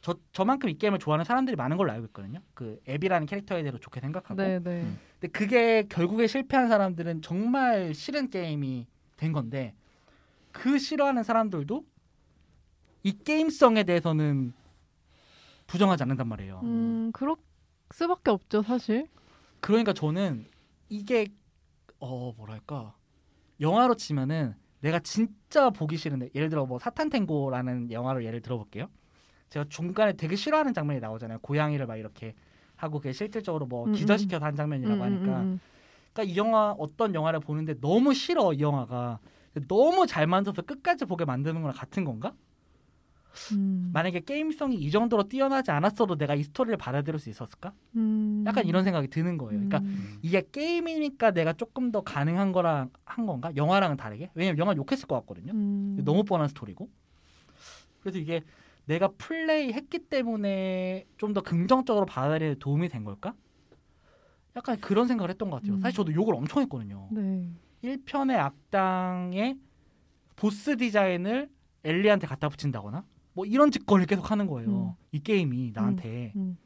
저, 0.00 0.16
저만큼 0.32 0.68
이 0.68 0.74
게임을 0.78 0.98
좋아하는 0.98 1.24
사람들이 1.24 1.54
많은 1.54 1.76
걸로 1.76 1.92
알고 1.92 2.06
있거든요. 2.06 2.40
그 2.54 2.80
앱이라는 2.88 3.26
캐릭터에 3.26 3.62
대해서 3.62 3.78
좋게 3.78 4.00
생각하고. 4.00 4.42
네, 4.42 4.58
네. 4.58 4.82
음. 4.82 4.98
근데 5.20 5.30
그게 5.30 5.84
결국에 5.88 6.26
실패한 6.26 6.68
사람들은 6.68 7.22
정말 7.22 7.94
싫은 7.94 8.30
게임이 8.30 8.86
된 9.16 9.32
건데 9.32 9.74
그 10.50 10.78
싫어하는 10.78 11.22
사람들도 11.22 11.84
이 13.04 13.12
게임성에 13.12 13.84
대해서는 13.84 14.52
부정하지 15.66 16.02
않는단 16.02 16.28
말이에요. 16.28 16.60
음, 16.62 17.10
그럴 17.12 17.36
수밖에 17.92 18.30
없죠, 18.30 18.62
사실. 18.62 19.08
그러니까 19.60 19.92
저는 19.92 20.46
이게 20.88 21.28
어 21.98 22.32
뭐랄까 22.36 22.96
영화로 23.60 23.94
치면은 23.94 24.54
내가 24.80 24.98
진짜 24.98 25.70
보기 25.70 25.96
싫은데 25.96 26.30
예를 26.34 26.48
들어 26.48 26.66
뭐 26.66 26.78
사탄탱고라는 26.78 27.90
영화를 27.92 28.24
예를 28.24 28.40
들어볼게요. 28.40 28.88
제가 29.50 29.66
중간에 29.68 30.14
되게 30.14 30.34
싫어하는 30.34 30.74
장면이 30.74 31.00
나오잖아요. 31.00 31.38
고양이를 31.40 31.86
막 31.86 31.96
이렇게 31.96 32.34
하고 32.74 32.98
그게 32.98 33.12
실질적으로 33.12 33.66
뭐 33.66 33.84
음, 33.86 33.92
기절시켜서 33.92 34.44
한 34.44 34.56
장면이라고 34.56 34.96
음, 34.96 35.02
하니까 35.02 35.40
음, 35.42 35.44
음. 35.44 35.60
그러니까 36.12 36.32
이 36.32 36.36
영화 36.36 36.72
어떤 36.72 37.14
영화를 37.14 37.40
보는데 37.40 37.78
너무 37.80 38.12
싫어 38.14 38.52
이 38.52 38.60
영화가 38.60 39.20
너무 39.68 40.06
잘 40.06 40.26
만들어서 40.26 40.62
끝까지 40.62 41.04
보게 41.04 41.24
만드는 41.24 41.62
거랑 41.62 41.76
같은 41.76 42.04
건가? 42.04 42.34
음. 43.52 43.90
만약에 43.92 44.20
게임성이 44.20 44.76
이 44.76 44.90
정도로 44.90 45.24
뛰어나지 45.24 45.70
않았어도 45.70 46.16
내가 46.16 46.34
이 46.34 46.42
스토리를 46.42 46.76
받아들일 46.76 47.18
수 47.18 47.30
있었을까? 47.30 47.72
음. 47.96 48.44
약간 48.46 48.66
이런 48.66 48.84
생각이 48.84 49.08
드는 49.08 49.38
거예요. 49.38 49.52
그러니까 49.52 49.78
음. 49.78 50.18
이게 50.22 50.46
게임이니까 50.52 51.30
내가 51.32 51.52
조금 51.52 51.90
더 51.92 52.02
가능한 52.02 52.52
거랑 52.52 52.90
한 53.04 53.26
건가? 53.26 53.50
영화랑은 53.56 53.96
다르게? 53.96 54.30
왜냐면 54.34 54.58
영화 54.58 54.74
욕했을 54.76 55.06
것 55.06 55.16
같거든요. 55.20 55.52
음. 55.52 55.98
너무 56.04 56.24
뻔한 56.24 56.48
스토리고. 56.48 56.88
그래서 58.00 58.18
이게 58.18 58.42
내가 58.84 59.08
플레이 59.16 59.72
했기 59.72 59.98
때문에 60.00 61.06
좀 61.16 61.32
더 61.32 61.40
긍정적으로 61.40 62.04
받아들이는 62.04 62.54
데 62.54 62.58
도움이 62.58 62.88
된 62.88 63.04
걸까? 63.04 63.34
약간 64.56 64.78
그런 64.80 65.06
생각을 65.06 65.30
했던 65.30 65.48
것 65.50 65.56
같아요. 65.56 65.74
음. 65.76 65.80
사실 65.80 65.96
저도 65.96 66.12
욕을 66.12 66.34
엄청 66.34 66.60
했거든요. 66.62 67.08
네. 67.10 67.48
1편의 67.82 68.36
악당의 68.36 69.56
보스 70.36 70.76
디자인을 70.76 71.48
엘리한테 71.84 72.26
갖다 72.26 72.48
붙인다거나 72.48 73.04
뭐 73.34 73.44
이런 73.46 73.70
짓거리를 73.70 74.06
계속 74.06 74.30
하는 74.30 74.46
거예요. 74.46 74.96
이 75.12 75.20
게임이 75.20 75.72
나한테. 75.74 76.32
음. 76.36 76.56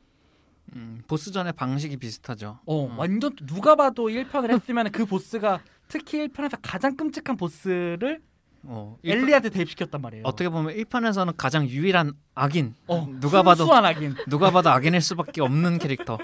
음, 0.74 1.00
보스전의 1.06 1.52
방식이 1.52 1.96
비슷하죠. 1.96 2.58
어, 2.66 2.86
음. 2.86 2.98
완전 2.98 3.34
누가 3.46 3.76
봐도 3.76 4.06
1편을 4.08 4.50
했으면 4.50 4.90
그 4.90 5.06
보스가 5.06 5.60
특히 5.86 6.26
1편에서 6.26 6.58
가장 6.60 6.96
끔찍한 6.96 7.36
보스를 7.36 8.20
어, 8.64 8.98
일편- 9.02 9.22
엘리한테 9.22 9.50
대입시켰단 9.50 10.00
말이에요. 10.02 10.24
어떻게 10.26 10.48
보면 10.48 10.74
1편에서는 10.74 11.34
가장 11.36 11.68
유일한 11.68 12.12
악인. 12.34 12.74
어, 12.88 13.06
누가 13.20 13.44
봐도 13.44 13.72
악인. 13.72 14.14
누가 14.28 14.50
봐도 14.50 14.70
악인일 14.70 15.00
수밖에 15.00 15.40
없는 15.40 15.78
캐릭터. 15.78 16.18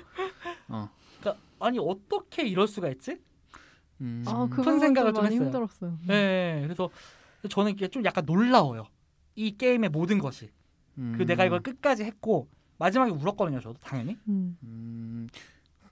어. 0.69 0.91
그러니까 1.21 1.41
아니 1.61 1.79
어떻게 1.79 2.43
이럴 2.45 2.67
수가 2.67 2.89
있지? 2.89 3.19
음. 4.01 4.25
아, 4.27 4.49
그 4.51 4.57
깊은 4.57 4.81
생각을 4.81 5.13
좀 5.15 5.23
많이 5.23 5.37
했어요. 5.37 5.47
힘들었어요. 5.47 5.99
네, 6.09 6.61
그래서 6.65 6.91
저는 7.49 7.71
이게 7.73 7.87
좀 7.87 8.05
약간 8.05 8.25
놀라워요. 8.27 8.87
이 9.35 9.57
게임의 9.57 9.91
모든 9.91 10.19
것이. 10.19 10.51
음. 10.99 11.15
그 11.17 11.25
내가 11.25 11.45
이걸 11.45 11.61
끝까지 11.61 12.05
했고 12.05 12.49
마지막에 12.79 13.11
울었거든요. 13.13 13.61
저도 13.61 13.79
당연히. 13.81 14.19
음. 14.29 14.59
음, 14.63 15.29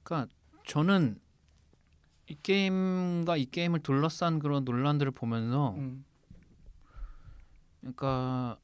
그러니까 0.02 0.32
저는 0.66 1.20
이 2.28 2.36
게임과 2.42 3.36
이 3.36 3.46
게임을 3.46 3.80
둘러싼 3.80 4.38
그런 4.38 4.64
논란들을 4.64 5.12
보면서 5.12 5.74
음. 5.76 6.04
그러니까 7.80 8.58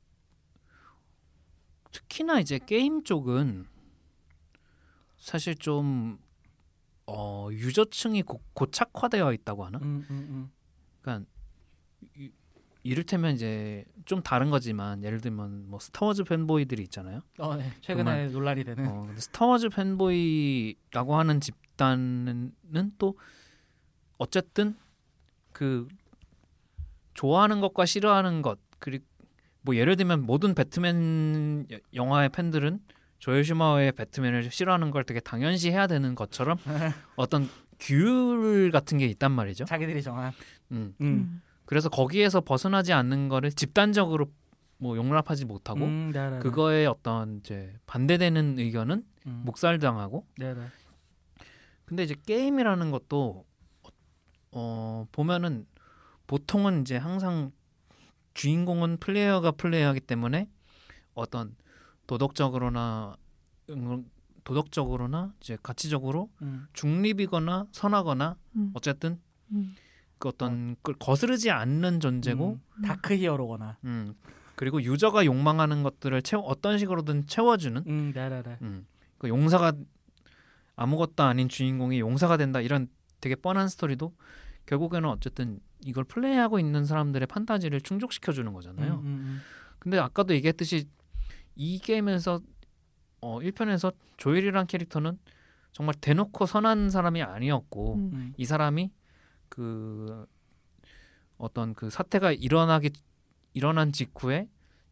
특히나 1.91 2.41
이제 2.41 2.59
게임 2.59 3.03
쪽은 3.03 3.67
사실 5.17 5.55
좀 5.57 6.19
어, 7.07 7.49
유저층이 7.51 8.23
고, 8.23 8.41
고착화되어 8.53 9.33
있다고 9.33 9.65
하나? 9.65 9.79
음, 9.79 10.05
음, 10.11 10.51
그러니까 11.01 11.31
이- 12.17 12.33
이를테면 12.87 13.35
이제 13.35 13.85
좀 14.05 14.23
다른 14.23 14.51
거지만 14.51 15.03
예를 15.03 15.21
들면 15.21 15.69
뭐 15.69 15.79
스타워즈 15.81 16.25
fanboy들이 16.25 16.83
있잖아요. 16.85 17.17
음. 17.41 17.45
어, 17.45 17.57
네. 17.57 17.71
최근에 17.81 18.29
논란이 18.29 18.65
되는. 18.65 18.87
어, 18.87 19.09
스타워즈 19.17 19.71
fanboy라고 19.71 21.17
하는 21.17 21.41
집단은 21.41 22.53
또 22.99 23.19
어쨌든 24.19 24.77
그 25.53 25.89
좋아하는 27.15 27.61
것과 27.61 27.87
싫어하는 27.87 28.43
것 28.43 28.59
그리고 28.79 29.05
뭐 29.63 29.75
예를 29.75 29.97
들면 29.97 30.23
모든 30.23 30.55
배트맨 30.55 31.67
여- 31.73 31.79
영화의 31.95 32.29
팬들은 32.29 32.79
조엘 33.19 33.45
슈마의 33.45 33.93
배트맨을 33.93 34.51
싫어하는 34.51 34.91
걸 34.91 35.03
되게 35.05 35.19
당연시 35.21 35.71
해야 35.71 35.87
되는 35.87 36.15
것처럼 36.15 36.59
어떤 37.17 37.49
규율 37.81 38.71
같은 38.71 38.99
게 38.99 39.07
있단 39.07 39.33
말이죠. 39.33 39.65
자기들이 39.65 40.03
정한. 40.03 40.33
음. 40.73 40.95
음. 41.01 41.43
음. 41.67 41.69
그래서 41.69 41.89
거기에서 41.89 42.41
벗어나지 42.41 42.93
않는 42.93 43.29
거를 43.29 43.53
집단적으로 43.53 44.27
뭐 44.79 44.97
용납하지 44.97 45.45
못하고 45.45 45.85
음, 45.85 46.11
네네네. 46.13 46.39
그거에 46.41 46.87
어떤 46.87 47.39
이제 47.39 47.75
반대되는 47.87 48.59
의견은 48.59 49.05
음. 49.27 49.43
묵살당하고 49.45 50.27
네네. 50.39 50.61
근데 51.85 52.03
이제 52.03 52.15
게임이라는 52.27 52.91
것도 52.91 53.45
어 54.53 55.07
보면은 55.13 55.67
보통은 56.27 56.83
이제 56.83 56.97
항상 56.97 57.53
주인공은 58.35 58.99
플레이어가 58.99 59.53
플레이하기 59.53 60.01
때문에 60.01 60.49
어떤 61.15 61.57
도덕적으로나 62.07 63.17
음, 63.71 64.11
도덕적으로나 64.45 65.33
이제 65.41 65.57
가치적으로 65.63 66.31
음. 66.43 66.67
중립이거나 66.73 67.67
선하거나 67.73 68.37
음. 68.57 68.71
어쨌든 68.75 69.21
음. 69.53 69.75
그 70.19 70.29
어떤 70.29 70.77
걸 70.83 70.95
거스르지 70.99 71.51
않는 71.51 72.01
존재고 72.01 72.59
음. 72.79 72.83
다크 72.83 73.15
히어로거나. 73.15 73.79
음. 73.85 74.15
그리고 74.55 74.83
유저가 74.83 75.27
욕망하는 75.27 75.83
것들을 75.83 76.23
채워 76.23 76.43
어떤 76.45 76.79
식으로든 76.79 77.27
채워주는 77.27 77.85
음, 77.87 78.13
네네네. 78.15 78.59
음. 78.63 78.87
그 79.19 79.29
용사가 79.29 79.73
아무것도 80.77 81.23
아닌 81.23 81.49
주인공이 81.49 82.01
용사가 82.01 82.37
된다 82.37 82.61
이런 82.61 82.89
되게 83.21 83.35
뻔한 83.35 83.69
스토리도 83.69 84.15
결국에는 84.67 85.09
어쨌든 85.09 85.61
이걸 85.85 86.05
플레이하고 86.05 86.59
있는 86.59 86.85
사람들의 86.85 87.27
판타지를 87.27 87.83
충족시켜 87.83 88.33
주는 88.33 88.53
거잖아요. 88.53 88.95
음, 88.95 89.07
음, 89.07 89.41
근데 89.79 89.99
아까도 89.99 90.35
얘기했듯이 90.35 90.89
이 91.55 91.79
게임에서 91.79 92.41
어 93.21 93.39
1편에서 93.41 93.95
조엘이란 94.17 94.67
캐릭터는 94.67 95.19
정말 95.73 95.95
대놓고 96.01 96.47
선한 96.47 96.91
사람이 96.91 97.23
아니었고 97.23 97.95
음. 97.95 98.11
음. 98.13 98.35
이 98.37 98.45
사람이 98.45 98.91
그 99.49 100.27
어떤 101.39 101.75
그 101.75 101.91
사태가 101.91 102.33
일어나기 102.33 102.91
일어난 103.55 103.93
직후에 103.93 104.49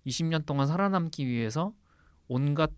20년 0.06 0.46
동안 0.46 0.66
살아남기 0.66 1.26
위해서 1.26 1.72
온갖 2.28 2.70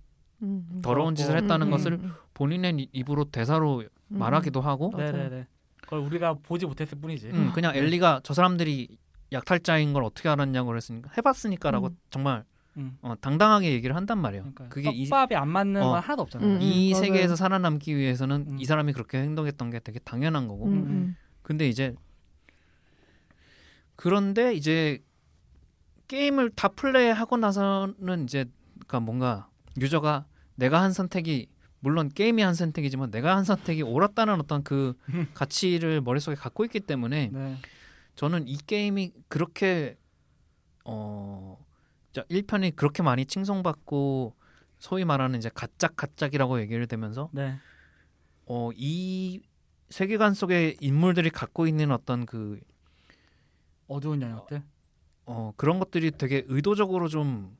음. 0.42 0.66
음. 0.70 0.82
더러운 0.82 1.14
짓을 1.14 1.36
음, 1.36 1.42
했다는 1.42 1.66
음, 1.68 1.70
것을 1.70 1.92
음. 1.94 2.12
입으로 2.38 2.86
입으로 2.92 3.24
대사로 3.24 3.84
음. 4.08 4.18
말하기도 4.18 4.60
하고. 4.60 4.92
네네네. 4.96 5.46
그걸 5.80 6.00
우리가 6.00 6.34
보지 6.34 6.66
못했을 6.66 6.98
뿐이지. 7.00 7.28
음, 7.28 7.52
그냥 7.54 7.74
엘리가 7.74 8.20
저 8.24 8.34
사람들이 8.34 8.98
약탈자인 9.32 9.92
걸 9.92 10.04
어떻게 10.04 10.28
알았냐고 10.28 10.68
그랬으니까 10.68 11.10
해봤으니까라고 11.16 11.88
음. 11.88 11.98
정말 12.10 12.44
음. 12.76 12.98
어, 13.02 13.14
당당하게 13.20 13.72
얘기를 13.72 13.96
한단 13.96 14.18
말이에요. 14.18 14.42
그러니까 14.42 14.68
그게 14.68 14.90
이, 14.90 15.08
떡밥이 15.08 15.34
안 15.34 15.48
맞는 15.48 15.82
어. 15.82 15.92
건 15.92 16.02
하나도 16.02 16.22
없잖아요. 16.22 16.48
음, 16.48 16.58
이 16.60 16.92
맞아요. 16.92 17.04
세계에서 17.04 17.36
살아남기 17.36 17.96
위해서는 17.96 18.46
음. 18.50 18.58
이 18.58 18.64
사람이 18.64 18.92
그렇게 18.92 19.18
행동했던 19.18 19.70
게 19.70 19.78
되게 19.80 19.98
당연한 20.00 20.48
거고 20.48 20.66
음. 20.66 20.72
음. 20.72 21.16
근데 21.46 21.68
이제 21.68 21.94
그런데 23.94 24.52
이제 24.52 25.00
게임을 26.08 26.50
다 26.50 26.66
플레이하고 26.66 27.36
나서는 27.36 28.24
이제 28.24 28.46
그러니까 28.72 28.98
뭔가 28.98 29.48
유저가 29.80 30.26
내가 30.56 30.82
한 30.82 30.92
선택이 30.92 31.48
물론 31.78 32.08
게임이 32.08 32.42
한 32.42 32.52
선택이지만 32.54 33.12
내가 33.12 33.36
한 33.36 33.44
선택이 33.44 33.82
옳았다는 33.82 34.40
어떤 34.40 34.64
그 34.64 34.94
가치를 35.34 36.00
머릿속에 36.00 36.34
갖고 36.34 36.64
있기 36.64 36.80
때문에 36.80 37.30
네. 37.32 37.56
저는 38.16 38.48
이 38.48 38.56
게임이 38.56 39.12
그렇게 39.28 39.96
어 40.84 41.64
자, 42.12 42.24
1편이 42.24 42.74
그렇게 42.74 43.04
많이 43.04 43.24
칭송받고 43.24 44.34
소위 44.80 45.04
말하는 45.04 45.38
이제 45.38 45.48
가짝 45.54 45.94
가짝이라고 45.94 46.58
얘기를 46.58 46.88
되면서 46.88 47.30
네. 47.32 47.56
어이 48.46 49.42
세계관 49.88 50.34
속의 50.34 50.78
인물들이 50.80 51.30
갖고 51.30 51.66
있는 51.66 51.90
어떤 51.90 52.26
그 52.26 52.58
어두운 53.88 54.22
영역들. 54.22 54.62
어, 55.26 55.52
그런 55.56 55.78
것들이 55.78 56.12
되게 56.12 56.44
의도적으로 56.46 57.08
좀 57.08 57.56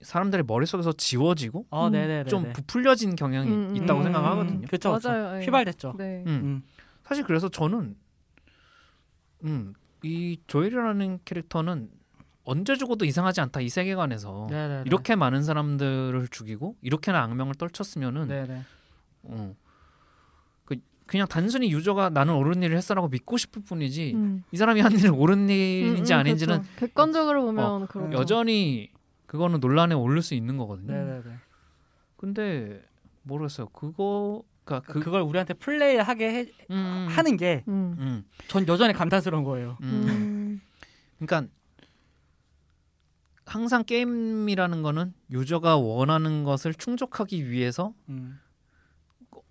사람들의 0.00 0.44
머릿속에서 0.46 0.92
지워지고 0.92 1.66
어, 1.70 1.88
음. 1.88 2.24
좀 2.28 2.52
부풀려진 2.52 3.16
경향이 3.16 3.50
음, 3.50 3.70
음, 3.70 3.76
있다고 3.76 4.00
음, 4.00 4.04
생각하거든요. 4.04 4.66
그렇죠. 4.66 4.98
맞아요. 5.02 5.40
예. 5.40 5.44
휘발됐죠. 5.44 5.94
네. 5.98 6.24
음. 6.26 6.28
음. 6.28 6.62
사실 7.02 7.24
그래서 7.24 7.48
저는 7.48 7.96
음, 9.44 9.74
이 10.02 10.38
조엘이라는 10.46 11.20
캐릭터는 11.24 11.90
언제 12.44 12.76
죽어도 12.76 13.04
이상하지 13.04 13.40
않다 13.42 13.60
이 13.60 13.68
세계관에서 13.68 14.48
네네네. 14.50 14.82
이렇게 14.86 15.16
많은 15.16 15.42
사람들을 15.42 16.28
죽이고 16.30 16.76
이렇게나 16.82 17.22
악명을 17.22 17.54
떨쳤으면은 17.54 18.28
네네. 18.28 18.62
어, 19.24 19.54
그 21.06 21.12
그냥 21.12 21.26
단순히 21.28 21.70
유저가 21.72 22.10
나는 22.10 22.34
옳은 22.34 22.62
일을 22.62 22.76
했어라고 22.76 23.08
믿고 23.08 23.36
싶을 23.36 23.62
뿐이지 23.62 24.12
음. 24.14 24.44
이 24.52 24.56
사람이 24.56 24.80
한 24.80 24.92
일은 24.92 25.10
옳은 25.10 25.38
음, 25.44 25.50
일인지 25.50 26.12
음, 26.12 26.18
아닌지는 26.18 26.62
그렇죠. 26.62 26.76
객관적으로 26.76 27.44
보면 27.44 27.86
그렇죠. 27.86 28.18
여전히 28.18 28.90
그거는 29.26 29.60
논란에 29.60 29.94
오를 29.94 30.22
수 30.22 30.34
있는 30.34 30.56
거거든요. 30.56 30.92
네네네. 30.92 31.36
근데 32.16 32.82
모르겠어요. 33.22 33.68
그거 33.68 34.42
그러니까 34.64 34.92
그, 34.92 35.00
그걸 35.00 35.22
우리한테 35.22 35.54
플레이하게 35.54 36.32
해, 36.32 36.46
음, 36.70 37.06
하는 37.10 37.36
게전 37.36 37.64
음. 37.68 38.24
여전히 38.68 38.94
감탄스러운 38.94 39.44
거예요. 39.44 39.76
음, 39.82 39.88
음. 39.88 40.08
음. 40.08 40.60
그러니까 41.18 41.52
항상 43.46 43.84
게임이라는 43.84 44.82
거는 44.82 45.12
유저가 45.30 45.76
원하는 45.76 46.44
것을 46.44 46.72
충족하기 46.72 47.50
위해서 47.50 47.92
음. 48.08 48.40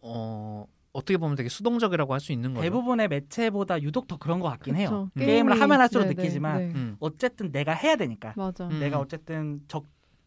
어 0.02 0.66
어떻게 0.94 1.18
보면 1.18 1.36
되게 1.36 1.50
수동적이라고 1.50 2.14
할 2.14 2.20
수 2.20 2.32
있는 2.32 2.54
거죠. 2.54 2.62
대부분의 2.64 3.08
매체보다 3.08 3.82
유독 3.82 4.08
더 4.08 4.18
그런 4.18 4.40
것 4.40 4.48
같긴 4.50 4.76
해요. 4.76 5.10
그쵸. 5.14 5.26
게임을 5.26 5.60
하면 5.60 5.82
할수록 5.82 6.04
네, 6.06 6.10
네, 6.14 6.16
느끼지만 6.16 6.58
네. 6.60 6.66
음. 6.76 6.96
어쨌든 7.00 7.52
내가 7.52 7.74
해야 7.74 7.96
되니까. 7.96 8.34
맞아. 8.38 8.68
음. 8.68 8.80
내가 8.80 9.00
어쨌든 9.00 9.62
적 9.68 9.86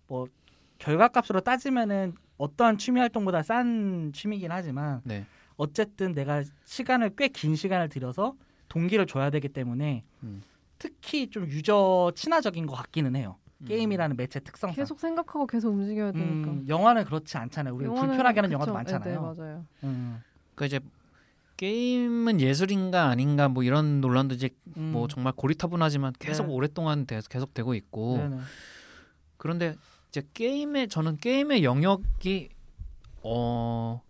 뭐 0.08 0.28
결과값으로 0.78 1.40
따지면은 1.40 2.12
어떠한 2.38 2.78
취미 2.78 3.00
활동보다 3.00 3.42
싼 3.42 4.12
취미긴 4.14 4.52
하지만 4.52 5.00
네. 5.02 5.26
어쨌든 5.56 6.12
내가 6.12 6.44
시간을 6.64 7.16
꽤 7.16 7.26
긴 7.28 7.56
시간을 7.56 7.88
들여서 7.88 8.36
동기를 8.68 9.06
줘야 9.06 9.30
되기 9.30 9.48
때문에 9.48 10.04
음. 10.22 10.42
특히 10.78 11.28
좀 11.28 11.48
유저 11.48 12.12
친화적인 12.14 12.66
것 12.66 12.76
같기는 12.76 13.16
해요. 13.16 13.34
음. 13.62 13.66
게임이라는 13.66 14.16
매체 14.16 14.38
특성상. 14.38 14.76
계속 14.76 15.00
생각하고 15.00 15.48
계속 15.48 15.70
움직여야 15.70 16.12
되니까. 16.12 16.50
음, 16.52 16.64
영화는 16.68 17.04
그렇지 17.04 17.36
않잖아요. 17.36 17.74
우리가 17.74 17.94
불편하게 17.94 18.38
하는 18.40 18.50
그쵸. 18.50 18.52
영화도 18.52 18.70
네, 18.70 18.74
많잖아요. 18.74 19.34
네, 19.34 19.42
맞아요. 19.42 19.64
음, 20.56 20.58
그러니까 20.58 20.66
이제 20.66 20.80
게임은 21.58 22.40
예술인가 22.40 23.04
아닌가 23.08 23.48
뭐 23.48 23.62
이런 23.62 24.00
논란도 24.00 24.34
이제 24.34 24.50
음. 24.76 24.90
뭐 24.92 25.08
정말 25.08 25.32
고리타분하지만 25.34 26.12
계속 26.18 26.46
네. 26.46 26.52
오랫동안 26.52 27.06
돼- 27.06 27.20
계속 27.30 27.54
되고 27.54 27.74
있고 27.74 28.16
네네. 28.18 28.38
그런데 29.38 29.74
이제 30.08 30.22
게임의 30.34 30.88
저는 30.88 31.18
게임의 31.18 31.64
영역이 31.64 32.48
어 33.22 34.02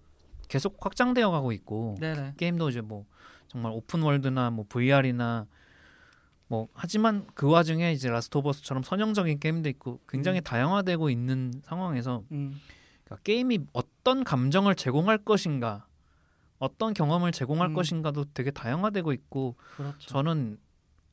계속 0.48 0.76
확장되어 0.84 1.30
가고 1.30 1.52
있고 1.52 1.96
네네. 2.00 2.34
게임도 2.36 2.70
이제 2.70 2.80
뭐 2.80 3.04
정말 3.48 3.72
오픈 3.72 4.02
월드나 4.02 4.50
뭐 4.50 4.64
VR이나 4.68 5.46
뭐 6.48 6.68
하지만 6.74 7.26
그 7.34 7.48
와중에 7.48 7.92
이제 7.92 8.08
라스트 8.08 8.38
오브 8.38 8.48
어스처럼 8.48 8.82
선형적인 8.82 9.38
게임도 9.40 9.68
있고 9.70 10.00
굉장히 10.08 10.40
음. 10.40 10.42
다양화되고 10.44 11.10
있는 11.10 11.52
상황에서 11.64 12.22
음, 12.32 12.60
그러니까 13.04 13.22
게임이 13.22 13.60
어떤 13.72 14.24
감정을 14.24 14.74
제공할 14.74 15.18
것인가 15.18 15.86
어떤 16.58 16.94
경험을 16.94 17.32
제공할 17.32 17.68
음. 17.70 17.74
것인가도 17.74 18.26
되게 18.34 18.50
다양화되고 18.50 19.12
있고 19.12 19.56
그렇죠. 19.76 20.08
저는 20.08 20.58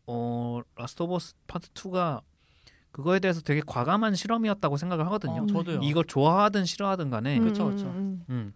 어 0.08 0.62
라스트 0.76 1.04
오브 1.04 1.16
어스 1.16 1.36
파트 1.48 1.70
2가 1.70 2.22
그거에 2.92 3.20
대해서 3.20 3.42
되게 3.42 3.62
과감한 3.66 4.16
실험이었다고 4.16 4.78
생각을 4.78 5.06
하거든요. 5.08 5.44
어, 5.44 5.46
저도요. 5.48 5.80
이걸 5.84 6.04
좋아하든 6.06 6.66
싫어하든 6.66 7.10
간에 7.10 7.40
음. 7.40 7.44
그쵸, 7.46 7.66
그쵸. 7.70 7.88
음, 7.88 8.24
음. 8.30 8.54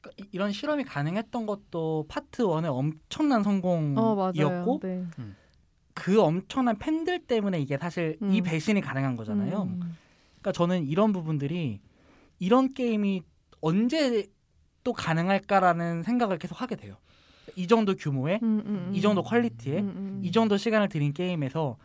그러니까 0.00 0.22
이- 0.24 0.28
이런 0.32 0.52
실험이 0.52 0.84
가능했던 0.84 1.46
것도 1.46 2.06
파트 2.08 2.42
1의 2.44 2.66
엄청난 2.68 3.38
음. 3.40 3.40
어. 3.40 3.44
성공이었고 3.44 4.80
네. 4.82 5.06
그 5.94 6.20
엄청난 6.22 6.78
팬들 6.78 7.26
때문에 7.26 7.60
이게 7.60 7.76
사실 7.78 8.16
이 8.22 8.40
음. 8.40 8.44
배신이 8.44 8.80
가능한 8.80 9.16
거잖아요. 9.16 9.62
음. 9.62 9.80
그러니까 10.40 10.52
저는 10.52 10.86
이런 10.86 11.12
부분들이 11.12 11.80
이런 12.38 12.72
게임이 12.74 13.22
언제 13.60 14.26
또 14.84 14.92
가능할까라는 14.92 16.02
생각을 16.02 16.38
계속 16.38 16.60
하게 16.60 16.76
돼요. 16.76 16.96
이 17.56 17.66
정도 17.66 17.94
규모에 17.96 18.38
음, 18.42 18.60
음, 18.60 18.66
음. 18.66 18.92
이 18.94 19.00
정도 19.00 19.22
퀄리티에 19.22 19.80
음, 19.80 19.88
음. 19.96 20.20
이 20.24 20.30
정도 20.30 20.56
시간을 20.56 20.88
들인 20.88 21.12
게임에서 21.12 21.76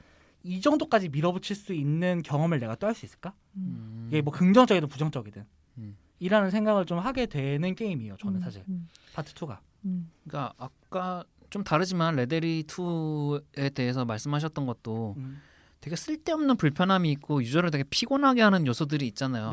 이 0.43 0.61
정도까지 0.61 1.09
밀어붙일 1.09 1.55
수 1.55 1.73
있는 1.73 2.21
경험을 2.21 2.59
내가 2.59 2.75
또 2.75 2.85
할 2.87 2.93
수 2.93 3.05
있을까? 3.05 3.33
음. 3.55 4.07
이게 4.09 4.21
뭐 4.21 4.31
긍정적이든 4.31 4.87
부정적이든 4.89 5.43
음. 5.79 5.97
이라는 6.19 6.51
생각을 6.51 6.85
좀 6.85 7.00
하게 7.00 7.25
되는 7.25 7.74
게임이에요. 7.75 8.17
저는 8.17 8.35
음, 8.37 8.41
사실 8.41 8.63
음, 8.70 8.87
파트 9.13 9.33
2가. 9.33 9.57
음. 9.85 10.09
그러니까 10.27 10.53
아까 10.57 11.24
좀 11.50 11.63
다르지만 11.63 12.15
레데리 12.15 12.63
2에 12.67 13.74
대해서 13.74 14.05
말씀하셨던 14.05 14.65
것도 14.65 15.15
음. 15.17 15.41
되게 15.81 15.96
쓸데없는 15.96 16.57
불편함이 16.57 17.11
있고 17.13 17.41
유저를 17.43 17.72
되게 17.72 17.83
피곤하게 17.89 18.41
하는 18.41 18.65
요소들이 18.67 19.05
있잖아요. 19.07 19.50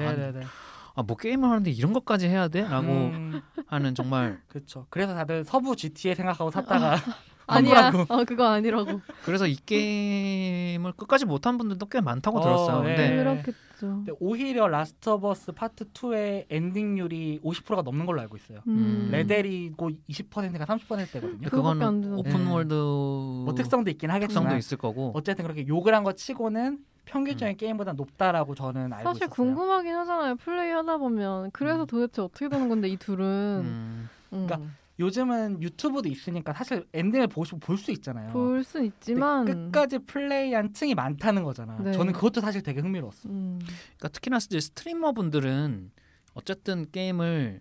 아 0.95 1.03
뭐 1.03 1.17
게임을 1.17 1.49
하는데 1.49 1.71
이런 1.71 1.93
것까지 1.93 2.29
해야 2.29 2.49
돼? 2.49 2.63
라고 2.63 2.87
음, 2.87 3.41
하는 3.67 3.95
정말 3.95 4.41
그렇죠. 4.49 4.87
그래서 4.91 5.15
다들 5.15 5.45
서부 5.45 5.75
GTA 5.77 6.15
생각하고 6.15 6.51
샀다가 6.51 6.97
아니야. 7.47 7.85
환불하고. 7.85 8.15
어 8.15 8.25
그거 8.25 8.47
아니라고. 8.47 9.01
그래서 9.25 9.47
이 9.47 9.57
게임을 9.57 10.93
끝까지 10.93 11.25
못한 11.27 11.59
분들도 11.59 11.87
꽤 11.87 12.01
많다고 12.01 12.39
어, 12.39 12.43
들었어요. 12.43 12.83
네. 12.83 12.97
근데 12.97 13.17
그렇겠죠. 13.17 13.57
근데 13.81 14.13
오히려 14.21 14.69
라스트 14.69 15.09
오브 15.09 15.29
어스 15.29 15.53
파트 15.53 15.87
2의 15.93 16.47
엔딩률이 16.51 17.41
50%가 17.43 17.83
넘는 17.83 18.07
걸로 18.07 18.21
알고 18.21 18.37
있어요. 18.37 18.61
음. 18.69 19.09
레데리도 19.11 19.91
20%가 20.09 20.65
30%대거든요. 20.65 21.49
그거밖에 21.49 21.51
그거는 21.51 21.83
안 21.87 22.01
되는데. 22.01 22.21
오픈 22.21 22.45
네. 22.45 22.51
world 22.53 22.75
뭐 22.75 23.55
특성도 23.57 23.91
있긴 23.91 24.11
하겠지만 24.11 24.45
특성도 24.45 24.57
있을 24.59 24.77
거고 24.79 25.11
어쨌든 25.15 25.43
그렇게 25.45 25.67
욕을 25.67 25.95
한 25.95 26.03
거 26.05 26.13
치고는 26.13 26.79
평균적인 27.05 27.57
게임보다 27.57 27.93
높다라고 27.95 28.55
저는 28.55 28.93
알고 28.93 29.09
사실 29.11 29.25
있었어요. 29.27 29.31
궁금하긴 29.31 29.95
하잖아요. 29.95 30.37
플레이 30.37 30.71
하다 30.71 30.99
보면 30.99 31.51
그래서 31.53 31.83
음. 31.83 31.87
도대체 31.87 32.23
어떻게 32.23 32.49
되는 32.49 32.69
건데 32.69 32.89
이 32.89 32.97
둘은. 32.97 33.25
음, 33.25 34.09
음. 34.33 34.47
그러니까 34.47 34.61
요즘은 34.99 35.63
유튜브도 35.63 36.09
있으니까 36.09 36.53
사실 36.53 36.87
엔딩을 36.93 37.27
보고 37.27 37.45
싶으면 37.45 37.61
볼수 37.61 37.91
있잖아요. 37.93 38.31
볼순 38.31 38.83
근데 38.83 38.95
있지만 38.95 39.45
끝까지 39.45 39.99
플레이한 40.01 40.75
층이 40.75 40.95
많다는 40.95 41.43
거잖아. 41.43 41.77
네. 41.83 41.93
저는 41.93 42.13
그것도 42.13 42.41
사실 42.41 42.63
되게 42.63 42.81
흥미로웠어. 42.81 43.29
음. 43.29 43.59
그러니까 43.61 44.09
특히나 44.09 44.37
이제 44.37 44.61
스트리머 44.61 45.13
분들은 45.13 45.91
어쨌든 46.35 46.91
게임을 46.91 47.61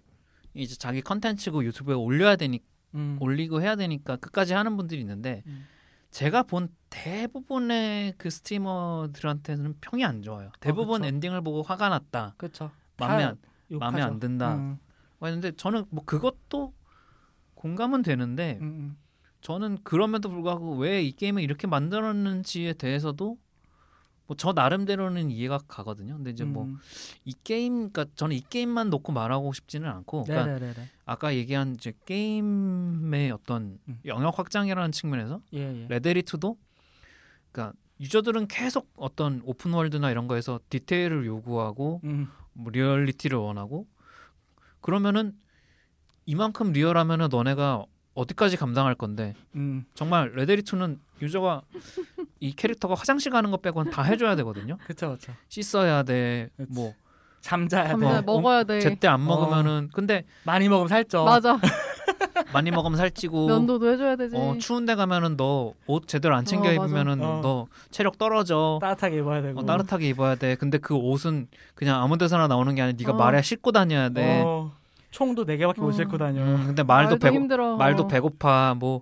이제 0.53 0.75
자기 0.75 1.01
컨텐츠고 1.01 1.63
유튜브에 1.63 1.95
올려야 1.95 2.35
되니 2.35 2.59
음. 2.95 3.17
올리고 3.21 3.61
해야 3.61 3.75
되니까 3.75 4.17
끝까지 4.17 4.53
하는 4.53 4.75
분들이 4.77 4.99
있는데 5.01 5.43
음. 5.47 5.65
제가 6.11 6.43
본 6.43 6.69
대부분의 6.89 8.13
그 8.17 8.29
스트리머들한테는 8.29 9.75
평이 9.81 10.03
안 10.05 10.21
좋아요. 10.21 10.51
대부분 10.59 11.01
그쵸. 11.01 11.07
엔딩을 11.07 11.41
보고 11.41 11.61
화가 11.63 11.89
났다. 11.89 12.35
그렇죠. 12.37 12.71
마음에 12.97 13.23
안, 13.23 13.37
마음에 13.71 14.01
안 14.01 14.19
든다. 14.19 14.55
음, 14.55 14.77
했는데 15.23 15.51
저는 15.53 15.85
뭐 15.89 16.03
그것도 16.05 16.73
공감은 17.55 18.01
되는데 18.01 18.57
음, 18.61 18.65
음. 18.67 18.97
저는 19.41 19.79
그럼에도 19.83 20.29
불구하고 20.29 20.75
왜 20.75 21.03
이 21.03 21.11
게임을 21.13 21.41
이렇게 21.41 21.65
만들었는지에 21.67 22.73
대해서도 22.73 23.37
뭐 24.31 24.35
저 24.37 24.53
나름대로는 24.53 25.29
이해가 25.29 25.59
가거든요. 25.67 26.15
근데 26.15 26.31
이제 26.31 26.45
뭐 26.45 26.63
음. 26.63 26.77
이 27.25 27.33
게임, 27.43 27.91
그러니까 27.91 28.05
저는 28.15 28.35
이 28.35 28.41
게임만 28.41 28.89
놓고 28.89 29.11
말하고 29.11 29.51
싶지는 29.51 29.89
않고, 29.89 30.23
그러니까 30.23 30.53
네네네. 30.53 30.89
아까 31.05 31.35
얘기한 31.35 31.75
이제 31.75 31.93
게임의 32.05 33.31
어떤 33.31 33.77
음. 33.89 33.99
영역 34.05 34.39
확장이라는 34.39 34.93
측면에서 34.93 35.41
예, 35.53 35.59
예. 35.59 35.87
레데리도, 35.89 36.57
그러니까 37.51 37.77
유저들은 37.99 38.47
계속 38.47 38.89
어떤 38.95 39.41
open 39.43 39.73
world나 39.73 40.09
이런 40.09 40.27
거에서 40.27 40.59
디테일을 40.69 41.25
요구하고 41.25 41.99
음. 42.05 42.29
뭐 42.53 42.71
리얼리티를 42.71 43.37
원하고 43.37 43.85
그러면은 44.79 45.33
이만큼 46.25 46.71
리얼하면은 46.71 47.27
너네가 47.29 47.85
어디까지 48.13 48.57
감당할 48.57 48.95
건데 48.95 49.35
음. 49.55 49.85
정말 49.93 50.31
레데리투는 50.31 50.99
유저가 51.21 51.61
이 52.39 52.53
캐릭터가 52.53 52.95
화장실 52.95 53.31
가는 53.31 53.51
것 53.51 53.61
빼고는 53.61 53.91
다 53.91 54.01
해줘야 54.03 54.35
되거든요. 54.37 54.77
그쵸 54.85 55.11
그쵸. 55.11 55.31
씻어야 55.49 56.03
돼. 56.03 56.49
그치. 56.57 56.71
뭐 56.73 56.93
잠자야 57.41 57.83
돼. 57.83 57.89
잠자 57.91 58.19
어, 58.19 58.21
먹어야 58.21 58.63
돼. 58.63 58.79
제때 58.79 59.07
안 59.07 59.25
먹으면은 59.25 59.89
근데 59.93 60.23
많이 60.43 60.67
먹으면 60.69 60.87
살쪄. 60.87 61.23
맞아. 61.25 61.57
많이 62.53 62.71
먹으면 62.71 62.97
살찌고 62.97 63.47
면도도 63.47 63.91
해줘야 63.91 64.15
되지. 64.15 64.35
어 64.35 64.55
추운데 64.59 64.95
가면은 64.95 65.37
너 65.37 65.73
옷 65.87 66.07
제대로 66.07 66.35
안 66.35 66.45
챙겨 66.45 66.69
어. 66.69 66.73
입으면은 66.73 67.21
어. 67.21 67.39
너 67.41 67.67
체력 67.91 68.17
떨어져. 68.17 68.79
따뜻하게 68.81 69.17
입어야 69.19 69.41
되고. 69.41 69.59
어, 69.59 69.65
따뜻하게 69.65 70.09
입어야 70.09 70.35
돼. 70.35 70.55
근데 70.55 70.77
그 70.77 70.95
옷은 70.95 71.47
그냥 71.75 72.01
아무 72.01 72.17
데서나 72.17 72.47
나오는 72.47 72.73
게 72.75 72.81
아니라 72.81 72.95
네가 72.97 73.11
어. 73.13 73.15
말에 73.15 73.41
싣고 73.41 73.71
다녀야 73.71 74.09
돼. 74.09 74.41
어, 74.45 74.71
총도 75.11 75.45
네 75.45 75.57
개밖에 75.57 75.81
못 75.81 75.89
어. 75.89 75.91
싣고 75.91 76.17
다녀. 76.17 76.41
음, 76.41 76.63
근데 76.67 76.83
말도 76.83 77.17
배고 77.17 77.35
힘들어. 77.35 77.75
말도 77.77 78.03
어. 78.03 78.07
배고파. 78.07 78.75
뭐 78.77 79.01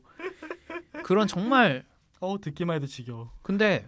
그런 1.04 1.28
정말 1.28 1.84
어 2.20 2.40
듣기만 2.40 2.76
해도 2.76 2.86
지겨워. 2.88 3.32
근데 3.42 3.88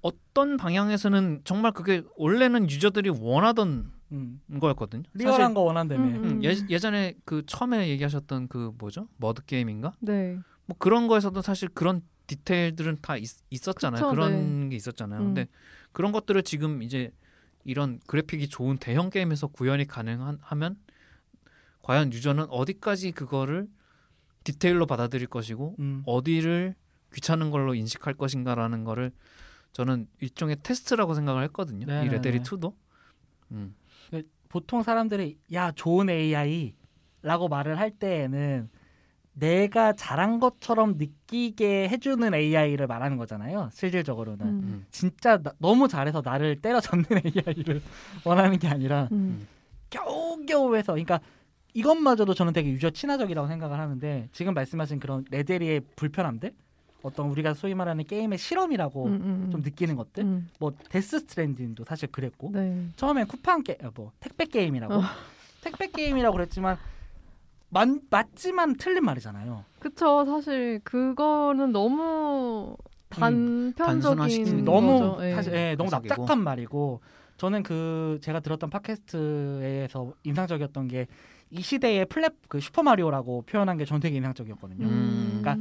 어떤 0.00 0.56
방향에서는 0.56 1.42
정말 1.44 1.72
그게 1.72 2.02
원래는 2.16 2.70
유저들이 2.70 3.10
원하던 3.10 3.92
음. 4.12 4.40
거였거든요. 4.60 5.02
리얼한 5.14 5.54
거 5.54 5.62
원한다며. 5.62 6.02
음, 6.04 6.24
음, 6.24 6.44
예, 6.44 6.54
예전에 6.68 7.14
그 7.24 7.44
처음에 7.44 7.88
얘기하셨던 7.88 8.48
그 8.48 8.72
뭐죠? 8.78 9.08
머드 9.16 9.44
게임인가? 9.44 9.94
네. 10.00 10.38
뭐 10.66 10.76
그런 10.78 11.08
거에서도 11.08 11.40
사실 11.42 11.68
그런 11.68 12.02
디테일들은 12.26 12.98
다 13.02 13.16
있, 13.16 13.28
었잖아요 13.66 14.02
그쵸, 14.02 14.10
그런 14.10 14.68
게 14.68 14.76
있었잖아요. 14.76 15.20
음. 15.20 15.24
근데 15.26 15.48
그런 15.92 16.12
것들을 16.12 16.42
지금 16.42 16.82
이제 16.82 17.10
이런 17.64 17.98
그래픽이 18.06 18.48
좋은 18.48 18.78
대형 18.78 19.10
게임에서 19.10 19.48
구현이 19.48 19.86
가능하면 19.86 20.76
과연 21.82 22.12
유저는 22.12 22.46
어디까지 22.50 23.12
그거를 23.12 23.68
디테일로 24.46 24.86
받아들일 24.86 25.26
것이고 25.26 25.74
음. 25.80 26.02
어디를 26.06 26.74
귀찮은 27.12 27.50
걸로 27.50 27.74
인식할 27.74 28.14
것인가라는 28.14 28.84
거를 28.84 29.10
저는 29.72 30.06
일종의 30.20 30.58
테스트라고 30.62 31.14
생각을 31.14 31.42
했거든요. 31.44 31.82
이 31.82 31.86
네네네. 31.86 32.10
레데리 32.12 32.40
2도. 32.40 32.72
음. 33.50 33.74
보통 34.48 34.82
사람들이 34.84 35.36
야 35.52 35.72
좋은 35.72 36.08
AI라고 36.08 37.48
말을 37.50 37.78
할 37.78 37.90
때에는 37.90 38.70
내가 39.32 39.92
잘한 39.92 40.38
것처럼 40.38 40.94
느끼게 40.96 41.88
해주는 41.88 42.32
AI를 42.32 42.86
말하는 42.86 43.16
거잖아요. 43.18 43.68
실질적으로는 43.72 44.46
음. 44.46 44.86
진짜 44.90 45.36
나- 45.42 45.52
너무 45.58 45.88
잘해서 45.88 46.22
나를 46.24 46.62
때려잡는 46.62 47.04
AI를 47.46 47.82
원하는 48.24 48.58
게 48.58 48.68
아니라 48.68 49.08
음. 49.12 49.46
겨우겨우 49.90 50.76
해서 50.76 50.92
그러니까 50.92 51.20
이것마저도 51.76 52.32
저는 52.32 52.54
되게 52.54 52.70
유저 52.70 52.90
친화적이라고 52.90 53.48
생각을 53.48 53.78
하는데 53.78 54.28
지금 54.32 54.54
말씀하신 54.54 54.98
그런 54.98 55.26
레데리의 55.30 55.82
불편함들 55.94 56.52
어떤 57.02 57.28
우리가 57.28 57.52
소위 57.52 57.74
말하는 57.74 58.04
게임의 58.04 58.38
실험이라고 58.38 59.04
음, 59.04 59.12
음, 59.44 59.48
좀 59.52 59.60
느끼는 59.60 59.94
것들 59.94 60.24
음. 60.24 60.48
뭐 60.58 60.72
데스 60.88 61.18
스트랜딩도 61.20 61.84
사실 61.84 62.10
그랬고 62.10 62.50
네. 62.52 62.88
처음엔 62.96 63.26
쿠팡 63.26 63.62
게, 63.62 63.76
어, 63.82 63.90
뭐 63.94 64.10
택배 64.20 64.46
게임이라고 64.46 64.94
어. 64.94 65.00
택배 65.60 65.88
게임이라고 65.88 66.34
그랬지만 66.34 66.78
맞, 67.68 67.88
맞지만 68.08 68.76
틀린 68.76 69.04
말이잖아요. 69.04 69.64
그쵸. 69.78 70.24
사실 70.24 70.80
그거는 70.82 71.72
너무 71.72 72.74
단편적인 73.10 73.74
단순화시키는 73.74 74.64
너무. 74.64 75.18
예. 75.20 75.34
사실 75.34 75.52
예, 75.52 75.74
너무 75.76 75.88
해석이고. 75.88 76.08
납작한 76.08 76.42
말이고 76.42 77.00
저는 77.36 77.62
그 77.62 78.18
제가 78.22 78.40
들었던 78.40 78.70
팟캐스트에서 78.70 80.14
인상적이었던 80.24 80.88
게 80.88 81.06
이 81.50 81.62
시대의 81.62 82.06
plat 82.06 82.34
그 82.48 82.60
슈퍼 82.60 82.82
마리오라고 82.82 83.42
표현한 83.42 83.76
게 83.78 83.84
전 83.84 84.00
되게 84.00 84.16
인상적이었거든요. 84.16 84.86
음. 84.86 85.38
그러니까 85.40 85.56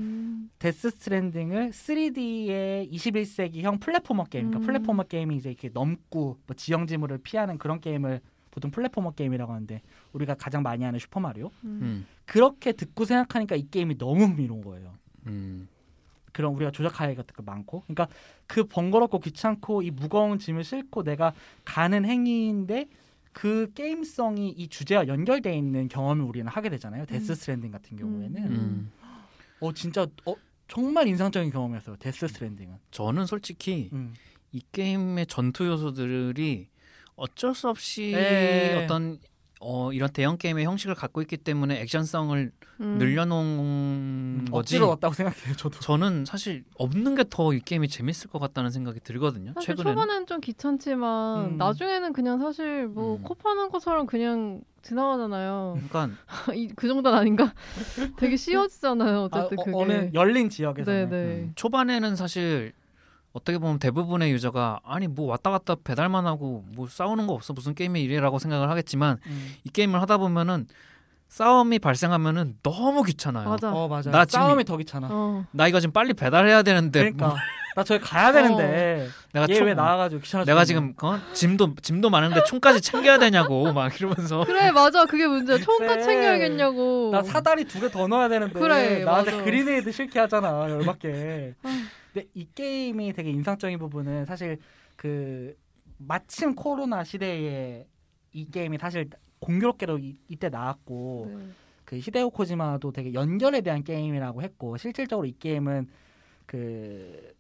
데스 0.60 0.90
스트랜딩을 0.90 1.72
3D의 1.72 2.92
21세기형 2.92 3.80
platformer 3.80 4.26
게임, 4.26 4.50
그러니까 4.50 4.60
음. 4.60 4.66
platformer 4.66 5.04
게임이 5.04 5.36
이제 5.38 5.50
이렇게 5.50 5.70
넘고 5.74 6.40
뭐 6.48 6.56
지형 6.56 6.88
지물을 6.88 7.20
피하는 7.20 7.58
그런 7.58 7.80
게임을 7.82 8.22
보통 8.52 8.72
platformer 8.72 9.12
게임이라고 9.12 9.52
하는데 9.52 9.82
우리가 10.14 10.36
가장 10.36 10.64
많이 10.64 10.84
하는 10.84 10.98
슈퍼 10.98 11.20
마리오 11.20 11.52
음. 11.66 11.80
음. 11.82 12.06
그렇게 12.26 12.72
듣고 12.72 13.06
생각하니까 13.06 13.56
이 13.56 13.68
게임이 13.70 13.98
너무 13.98 14.24
흥미로운 14.24 14.62
거예요. 14.64 14.94
음. 15.28 15.68
그런 16.32 16.54
우리가 16.54 16.72
조작할 16.72 17.16
것도 17.16 17.44
많고, 17.46 17.84
그러니까 17.88 18.08
그 18.46 18.66
번거롭고 18.66 19.20
귀찮고 19.20 19.84
이 19.84 19.92
무거운 19.92 20.38
짐을 20.38 20.66
싣고 20.66 21.04
내가 21.04 21.34
가는 21.64 22.04
행위인데 22.04 22.88
그 23.36 23.70
게임성이 23.76 24.52
이 24.52 24.70
주제와 24.70 25.08
연결돼 25.08 25.58
있는 25.58 25.90
경험을 25.90 26.24
우리는 26.24 26.48
하게 26.48 26.70
되잖아요. 26.70 27.06
데스 27.06 27.34
음. 27.34 27.36
스트랜딩 27.36 27.70
같은 27.70 27.98
경우에는 27.98 28.44
음. 28.46 28.92
어 29.60 29.74
진짜 29.74 30.08
어 30.26 30.36
정말 30.70 31.06
인상적인 31.10 31.52
경험이었어요. 31.52 31.98
데스 31.98 32.30
스트랜딩은. 32.30 32.78
저는 32.92 33.26
솔직히 33.26 33.90
음. 33.92 34.14
이 34.54 34.62
게임의 34.72 35.28
전투 35.28 35.68
요소들이 35.68 36.70
어쩔 37.18 37.54
수 37.54 37.68
없이 37.68 38.14
네. 38.14 38.82
어떤 38.82 39.20
어, 39.62 39.92
이런 39.94 40.10
대형 40.12 40.38
게임의 40.38 40.66
형식을 40.66 40.96
갖고 40.96 41.22
있기 41.22 41.38
때문에 41.38 41.80
액션성을 41.82 42.52
음. 42.82 42.98
늘려놓은 42.98 44.46
거지. 44.52 44.76
억지로 44.76 44.90
왔다고 44.90 45.14
생각해요. 45.14 45.56
저도. 45.56 45.80
저는 45.80 46.26
사실 46.26 46.64
없는 46.78 47.16
게 47.16 47.24
더 47.24 47.54
이 47.54 47.60
게임이 47.60 47.88
재밌을 47.88 48.30
것 48.30 48.40
같다는 48.40 48.70
생각이 48.72 49.00
들거든요. 49.00 49.54
사실 49.54 49.76
최근에는. 49.76 49.94
초반에는 50.02 50.28
좀 50.28 50.42
귀찮지만 50.42 51.46
음. 51.54 51.58
나중에는 51.58 52.14
그냥 52.14 52.40
사실 52.40 52.88
뭐 52.88 53.16
음. 53.18 53.24
코 53.24 53.34
파는 53.36 53.70
것처럼 53.70 54.06
그냥 54.08 54.62
지나가잖아요. 54.82 55.80
그러니까 55.90 56.10
이, 56.54 56.68
그 56.76 56.88
정도는 56.88 57.18
아닌가? 57.18 57.54
되게 58.18 58.36
쉬워지잖아요. 58.38 59.18
아, 59.18 59.24
어쨌든 59.24 59.60
어, 59.60 59.64
그게. 59.64 59.72
어느 59.76 60.10
열린 60.14 60.50
지역에서는. 60.50 61.10
네네. 61.10 61.34
음, 61.44 61.52
초반에는 61.56 62.16
사실 62.16 62.74
어떻게 63.36 63.58
보면 63.58 63.80
대부분의 63.80 64.32
유저가 64.32 64.80
아니 64.86 65.08
뭐 65.08 65.28
왔다 65.28 65.52
갔다 65.52 65.76
배달만 65.84 66.26
하고 66.26 66.64
뭐 66.74 66.88
싸우는 66.88 67.28
거 67.28 67.34
없어 67.34 67.52
무슨 67.52 67.76
게임이 67.76 68.02
이래라고 68.02 68.40
생각을 68.40 68.70
하겠지만 68.70 69.18
음. 69.28 69.56
이 69.66 69.70
게임을 69.70 70.02
하다 70.02 70.18
보면은 70.20 70.68
싸움이 71.28 71.80
발생하면은 71.80 72.56
너무 72.64 73.04
귀찮아요. 73.04 73.50
맞아. 73.50 73.74
어 73.74 73.90
맞아. 73.90 74.10
나 74.10 74.24
지금 74.24 74.46
싸움이 74.46 74.64
더 74.64 74.78
귀찮아. 74.78 75.08
어. 75.12 75.46
나 75.52 75.68
이거 75.68 75.82
지금 75.82 75.92
빨리 75.92 76.14
배달해야 76.14 76.62
되는데 76.64 77.00
그러니까 77.00 77.28
뭐 77.28 77.36
나 77.76 77.84
저기 77.84 78.02
가야 78.06 78.32
되는데 78.32 79.10
내가 79.34 79.48
얘총왜 79.50 79.74
나와가지고 79.74 80.22
귀찮아. 80.22 80.46
내가. 80.46 80.64
지금 80.64 80.94
어? 81.04 81.20
짐도 81.34 81.76
짐도 81.82 82.10
많은데 82.10 82.42
총까지 82.46 82.80
챙겨야 82.80 83.18
되냐고 83.20 83.74
막 83.74 83.94
이러면서 84.00 84.46
그래 84.46 84.72
맞아 84.72 85.04
그게 85.04 85.28
문제야. 85.28 85.58
총까지 85.58 85.96
그래. 85.96 86.04
챙겨야겠냐고. 86.06 87.10
나 87.12 87.22
사다리 87.22 87.66
두 87.66 87.82
개 87.82 87.90
더 87.90 88.08
넣어야 88.08 88.30
되는데 88.30 88.58
그래, 88.58 89.04
나한테 89.04 89.32
맞아. 89.32 89.44
그리네이드 89.44 89.92
싫게 89.92 90.18
하잖아 90.22 90.70
열받게 90.70 91.56
아. 91.64 91.85
근데 92.16 92.30
이 92.34 92.48
게임이 92.56 93.12
되게 93.12 93.30
인상적인 93.30 93.78
부분은 93.78 94.24
사실 94.24 94.58
그 94.96 95.58
마침 95.98 96.56
코로나 96.56 97.04
시대에 97.04 97.86
이 98.32 98.50
게임이 98.50 98.78
사실 98.78 99.10
공교롭게도 99.40 100.00
이, 100.00 100.16
이때 100.30 100.48
나왔고 100.48 101.26
네. 101.30 101.48
그 101.84 101.98
히데오 101.98 102.30
코지마도 102.30 102.94
되게 102.94 103.14
연결에 103.14 103.60
대한 103.60 103.84
게임이라고 103.84 104.42
했고 104.42 104.78
실질적으로 104.78 105.28
이 105.28 105.36
게임은 105.38 105.90
그 106.46 107.36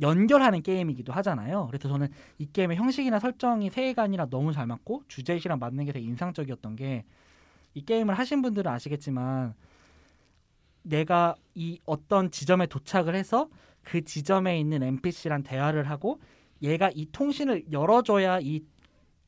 연결하는 0.00 0.62
게임이기도 0.62 1.12
하잖아요. 1.12 1.66
그래서 1.66 1.88
저는 1.88 2.06
이 2.38 2.46
게임의 2.46 2.76
형식이나 2.76 3.18
설정이 3.18 3.70
세계관이랑 3.70 4.30
너무 4.30 4.52
잘 4.52 4.68
맞고 4.68 5.02
주제시랑 5.08 5.58
맞는 5.58 5.86
게 5.86 5.92
되게 5.92 6.06
인상적이었던 6.06 6.76
게 6.76 7.04
이 7.74 7.84
게임을 7.84 8.18
하신 8.18 8.42
분들은 8.42 8.70
아시겠지만 8.70 9.54
내가 10.82 11.34
이 11.54 11.80
어떤 11.86 12.30
지점에 12.30 12.66
도착을 12.66 13.14
해서 13.14 13.48
그 13.84 14.04
지점에 14.04 14.58
있는 14.58 14.82
NPC랑 14.82 15.42
대화를 15.42 15.88
하고 15.90 16.20
얘가 16.62 16.90
이 16.94 17.06
통신을 17.10 17.64
열어줘야 17.72 18.38
이 18.40 18.62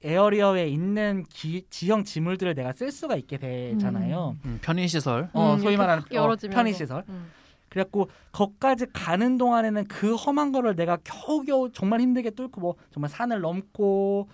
에어리어에 0.02 0.68
있는 0.68 1.24
기- 1.30 1.64
지형 1.70 2.04
지물들을 2.04 2.54
내가 2.54 2.72
쓸 2.72 2.92
수가 2.92 3.16
있게 3.16 3.38
되잖아요. 3.38 4.36
음, 4.44 4.58
편의 4.62 4.86
시설 4.86 5.30
어, 5.32 5.54
음, 5.54 5.58
소위 5.58 5.76
말하는 5.76 6.04
확 6.12 6.12
어. 6.14 6.36
편의시설. 6.36 7.04
음. 7.08 7.30
그래갖고 7.70 8.08
거기까지 8.30 8.86
가는 8.92 9.36
동안에는 9.38 9.84
그 9.86 10.14
험한 10.14 10.52
거를 10.52 10.76
내가 10.76 10.98
겨우겨우 11.02 11.72
정말 11.72 12.00
힘들게 12.00 12.30
뚫고 12.30 12.60
뭐 12.60 12.74
정말 12.90 13.08
산을 13.08 13.40
넘고 13.40 14.28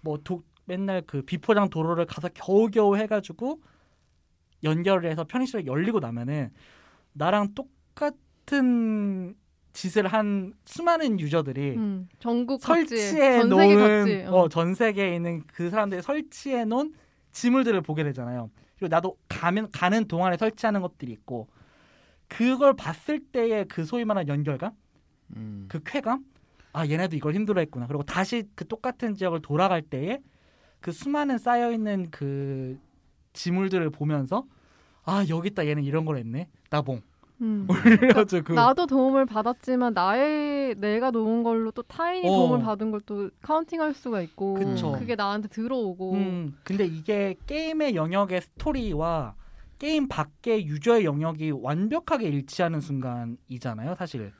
뭐 0.00 0.18
도, 0.24 0.42
맨날 0.64 1.02
그 1.02 1.20
비포장 1.22 1.68
도로를 1.68 2.06
가서 2.06 2.28
겨우겨우 2.32 2.96
해가지고 2.96 3.60
연결을 4.64 5.10
해서 5.10 5.24
편의시설이 5.24 5.66
열리고 5.66 5.98
나면은 6.00 6.50
나랑 7.12 7.54
똑같은 7.54 9.34
짓을 9.76 10.06
한 10.06 10.54
수많은 10.64 11.20
유저들이 11.20 11.76
음. 11.76 12.08
전국 12.18 12.62
설치해 12.62 13.40
전 13.40 13.50
세계 13.50 13.74
놓은 13.74 13.76
각지. 13.76 14.24
어. 14.26 14.32
어, 14.32 14.48
전 14.48 14.74
세계에 14.74 15.14
있는 15.14 15.42
그 15.46 15.68
사람들이 15.68 16.00
설치해 16.00 16.64
놓은 16.64 16.94
지물들을 17.32 17.82
보게 17.82 18.02
되잖아요. 18.02 18.50
그리고 18.78 18.88
나도 18.88 19.18
가면 19.28 19.70
가는 19.72 20.08
동안에 20.08 20.38
설치하는 20.38 20.80
것들이 20.80 21.12
있고 21.12 21.48
그걸 22.26 22.74
봤을 22.74 23.20
때의 23.20 23.66
그 23.68 23.84
소위 23.84 24.06
말하는 24.06 24.28
연결감, 24.28 24.72
음. 25.36 25.66
그 25.68 25.80
쾌감, 25.84 26.24
아 26.72 26.86
얘네도 26.86 27.14
이걸 27.14 27.34
힘들어했구나. 27.34 27.86
그리고 27.86 28.02
다시 28.02 28.44
그 28.54 28.66
똑같은 28.66 29.14
지역을 29.14 29.42
돌아갈 29.42 29.82
때에 29.82 30.20
그 30.80 30.90
수많은 30.90 31.36
쌓여 31.36 31.70
있는 31.70 32.10
그 32.10 32.78
지물들을 33.34 33.90
보면서 33.90 34.46
아 35.04 35.26
여기 35.28 35.48
있다 35.50 35.66
얘는 35.66 35.84
이런 35.84 36.06
걸 36.06 36.16
했네. 36.16 36.48
나봉. 36.70 37.02
음. 37.40 37.66
그래가지고 38.22 38.54
나도 38.54 38.86
도움을 38.86 39.26
받았지만 39.26 39.92
나의 39.94 40.74
내가 40.76 41.10
놓은 41.10 41.42
걸로 41.42 41.70
또 41.70 41.82
타인이 41.82 42.26
어. 42.28 42.32
도움을 42.32 42.60
받은 42.60 42.90
걸 42.90 43.00
또 43.06 43.30
counting할 43.42 43.94
수가 43.94 44.20
있고 44.22 44.54
그쵸. 44.54 44.92
그게 44.98 45.14
나한테 45.14 45.48
들어오고 45.48 46.12
음, 46.14 46.56
근데 46.64 46.84
이게 46.86 47.36
게임의 47.46 47.94
영역의 47.94 48.40
스토리와 48.40 49.34
게임 49.78 50.08
밖의 50.08 50.66
유저의 50.66 51.04
영역이 51.04 51.50
완벽하게 51.50 52.28
일치하는 52.28 52.80
순간이잖아요, 52.80 53.94
사실. 53.94 54.32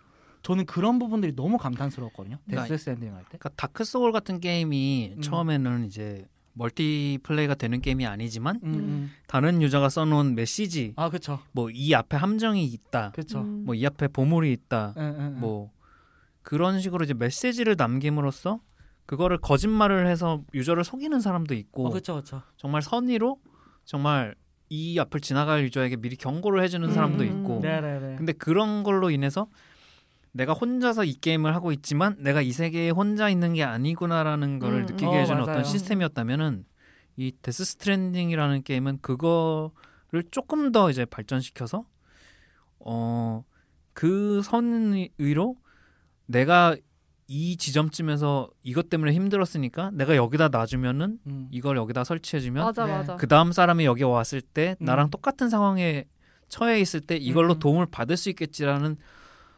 저는 0.43 0.65
그런 0.65 0.99
부분들이 0.99 1.35
너무 1.37 1.59
감탄스러웠거든요. 1.59 2.39
그러니까 2.47 2.69
데스 2.69 2.85
스트랜딩 2.85 3.13
할 3.15 3.21
때. 3.25 3.37
그러니까 3.39 3.51
다크 3.57 3.85
소울 3.85 4.13
같은 4.13 4.41
게임이 4.41 5.15
음. 5.17 5.21
처음에는 5.21 5.85
이제 5.85 6.25
multiplay가 6.57 7.55
되는 7.55 7.81
게임이 7.81 8.07
아니지만 8.07 8.61
음, 8.65 8.75
음. 8.75 9.11
다른 9.27 9.63
유저가 9.63 9.89
써놓은 9.89 10.35
메시지 10.35 10.95
아, 10.97 11.11
그쵸. 11.11 11.39
뭐이 11.53 11.95
앞에 11.95 12.17
함정이 12.17 12.65
있다 12.65 13.13
그쵸. 13.15 13.41
음. 13.41 13.65
뭐이 13.67 13.85
앞에 13.87 14.09
보물이 14.09 14.53
있다 14.53 14.95
응, 14.97 15.03
응, 15.03 15.33
응. 15.35 15.41
뭐 15.41 15.71
그런 16.43 16.81
식으로 16.81 17.05
이제 17.05 17.15
메시지를 17.15 17.75
남김으로써 17.77 18.61
그거를 19.05 19.39
거짓말을 19.39 20.07
해서 20.07 20.43
유저를 20.55 20.83
속이는 20.83 21.21
사람도 21.21 21.55
있고 21.55 21.87
어, 21.87 21.91
그쵸, 21.91 22.17
그쵸. 22.17 22.43
정말 22.57 22.83
선의로 22.83 23.39
정말 23.85 24.35
이 24.69 24.99
앞을 24.99 25.21
지나갈 25.21 25.63
유저에게 25.63 25.97
미리 25.97 26.17
경고를 26.17 26.63
해주는 26.63 26.93
사람도 26.93 27.23
음. 27.23 27.29
있고 27.29 27.61
네네 27.61 28.01
네. 28.01 28.17
근데 28.17 28.33
그런 28.33 28.83
걸로 28.83 29.11
인해서 29.11 29.49
내가 30.37 30.53
혼자서 30.53 31.05
이 31.05 31.15
게임을 31.15 31.55
하고 31.55 31.73
있지만 31.73 32.17
내가 32.19 32.43
이 32.43 32.53
세계에 32.53 32.91
혼자 32.91 33.29
있는 33.29 33.55
게 33.55 33.63
아니구나라는 33.65 34.59
거를 34.59 34.81
음, 34.81 34.87
느끼게 34.87 35.07
어, 35.07 35.13
해주는 35.13 35.41
맞아요. 35.41 35.59
어떤 35.59 35.65
시스템이었다면은 35.65 36.65
이 37.17 37.33
데스 37.43 37.65
스트랜딩이라는 37.65 38.63
게임은 38.63 38.99
그거를 39.01 40.23
조금 40.31 40.73
더 40.73 40.91
이제 40.91 41.05
발전시켜서 41.05 41.85
어 42.81 43.45
그 43.97 44.43
선의로 44.43 45.57
내가 46.27 46.77
이 47.29 47.57
지점쯤에서 47.57 48.51
이것 48.63 48.91
때문에 48.91 49.13
힘들었으니까 49.15 49.91
내가 49.95 50.15
여기다 50.17 50.49
놔주면은 50.49 51.19
음. 51.27 51.49
이걸 51.51 51.79
여기다 51.79 52.05
설치해주면 52.05 52.63
맞아 52.63 52.85
네. 52.85 52.93
맞아. 52.93 53.17
그 53.17 53.27
다음 53.27 53.53
사람이 53.53 53.87
여기 53.87 54.03
왔을 54.05 54.43
때 54.43 54.77
음. 54.83 54.85
나랑 54.85 55.09
똑같은 55.11 55.49
상황에 55.49 56.05
처해 56.49 56.79
있을 56.79 57.01
때 57.01 57.17
이걸로 57.17 57.55
음. 57.55 57.59
도움을 57.59 57.87
받을 57.87 58.19
수 58.19 58.29
있겠지라는 58.29 58.99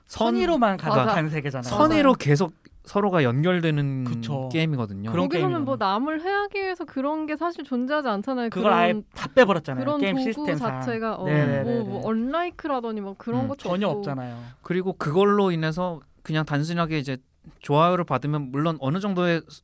선, 0.08 0.28
선의로만 0.34 0.78
맞아. 0.78 0.88
가득한 0.90 1.28
세계잖아요. 1.28 1.68
선의로 1.70 2.14
계속 2.14 2.52
서로가 2.84 3.22
연결되는 3.22 4.04
그쵸. 4.04 4.48
게임이거든요. 4.50 5.10
그런 5.12 5.28
거기서는. 5.28 5.64
뭐 5.66 5.76
남을 5.76 6.22
해하기 6.22 6.58
위해서 6.58 6.86
그런 6.86 7.26
게 7.26 7.36
사실 7.36 7.62
존재하지 7.62 8.08
않잖아요. 8.08 8.48
그걸 8.48 8.62
그런 8.64 8.78
아예 8.78 8.94
다 9.14 9.28
빼버렸잖아요. 9.34 9.84
그런 9.84 10.00
게임 10.00 10.16
도구 10.16 10.24
시스템상 10.24 10.80
자체가 10.80 11.16
어, 11.16 11.24
네네네네. 11.26 11.62
뭐, 11.64 11.84
뭐 11.84 12.08
언라이크라더니 12.08 13.02
막 13.02 13.18
그런 13.18 13.42
음, 13.42 13.48
것도 13.48 13.58
전혀 13.58 13.86
없고. 13.88 13.98
없잖아요. 13.98 14.38
그리고 14.62 14.94
그걸로 14.94 15.50
인해서 15.50 16.00
그냥 16.22 16.46
단순하게 16.46 16.98
이제 16.98 17.18
좋아요를 17.60 18.04
받으면 18.04 18.50
물론 18.50 18.78
어느 18.80 19.00
정도의 19.00 19.42
소- 19.48 19.62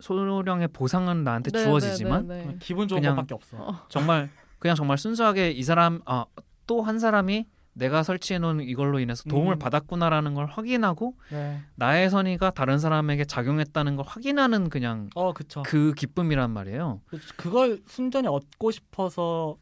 소량의 0.00 0.68
보상은 0.68 1.22
나한테 1.22 1.52
네, 1.52 1.62
주어지지만. 1.62 2.58
기분 2.58 2.88
좋은 2.88 3.00
그냥- 3.00 3.14
것밖에 3.14 3.34
없어. 3.34 3.56
어. 3.56 3.80
정말 3.88 4.28
그냥 4.58 4.74
정말 4.74 4.98
순수하게 4.98 5.52
이 5.52 5.62
사람 5.62 6.00
아 6.06 6.24
또 6.66 6.80
한 6.82 6.98
사람이 6.98 7.46
내가 7.74 8.02
설치해 8.02 8.38
놓은 8.38 8.60
이걸로 8.60 9.00
인해서 9.00 9.24
도움을 9.28 9.56
음. 9.56 9.58
받았구나라는 9.58 10.34
걸 10.34 10.46
확인하고 10.46 11.14
네. 11.30 11.60
나의 11.74 12.08
선의가 12.08 12.50
다른 12.50 12.78
사람에게 12.78 13.24
작용했다는 13.24 13.96
걸 13.96 14.04
확인하는 14.06 14.68
그냥 14.70 15.10
어, 15.14 15.32
그쵸. 15.32 15.62
그 15.66 15.92
기쁨이란 15.94 16.50
말이에요. 16.52 17.00
그- 17.06 17.18
그걸 17.36 17.80
순전히 17.86 18.28
얻고 18.28 18.70
싶어서 18.70 19.56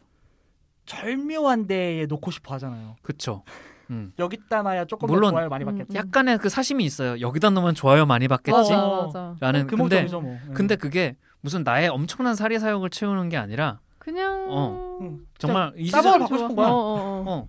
절묘한 0.86 1.66
데에 1.66 2.06
놓고 2.06 2.30
싶어 2.30 2.54
하잖아요. 2.54 2.96
그쵸. 3.02 3.44
음. 3.90 4.12
여기다 4.18 4.62
놔야 4.62 4.84
조금 4.86 5.06
물론- 5.08 5.30
더 5.30 5.36
좋아요 5.38 5.48
많이 5.48 5.64
음, 5.64 5.66
받겠지. 5.66 5.92
음. 5.92 5.96
약간의 5.96 6.38
그 6.38 6.48
사심이 6.48 6.84
있어요. 6.84 7.18
여기다 7.20 7.50
놓으면 7.50 7.74
좋아요 7.74 8.04
많이 8.06 8.28
받겠지. 8.28 8.52
맞아 8.56 8.84
어. 8.84 9.06
맞아. 9.06 9.36
라는 9.40 9.66
그 9.66 9.76
근데 9.76 10.04
뭐. 10.04 10.22
네. 10.22 10.40
근데 10.54 10.76
그게 10.76 11.16
무슨 11.40 11.62
나의 11.64 11.88
엄청난 11.88 12.34
사리 12.34 12.58
사욕을 12.58 12.90
채우는 12.90 13.28
게 13.30 13.36
아니라 13.36 13.80
그냥 13.98 14.46
어. 14.50 14.98
음, 15.00 15.26
정말 15.38 15.72
이 15.76 15.90
따봉을 15.90 16.12
세상 16.12 16.20
받고. 16.20 16.36
싶은 16.38 16.56
거야. 16.56 16.68
어, 16.68 16.72
어, 16.72 17.24
어. 17.26 17.48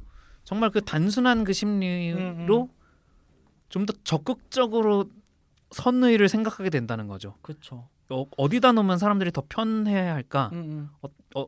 어 0.53 0.63
정말 0.63 0.69
그 0.69 0.81
단순한 0.81 1.43
그 1.43 1.51
심리로 1.51 2.17
음, 2.17 2.47
음. 2.47 2.67
좀더 3.69 3.93
적극적으로 4.03 5.05
선의를 5.71 6.29
생각하게 6.29 6.69
된다는 6.69 7.07
거죠. 7.07 7.35
그렇죠. 7.41 7.89
어, 8.09 8.25
어디다 8.37 8.73
놓으면 8.73 8.99
사람들이 8.99 9.31
더 9.31 9.43
편해야 9.49 10.13
할까? 10.13 10.51
음, 10.53 10.89
음. 11.35 11.45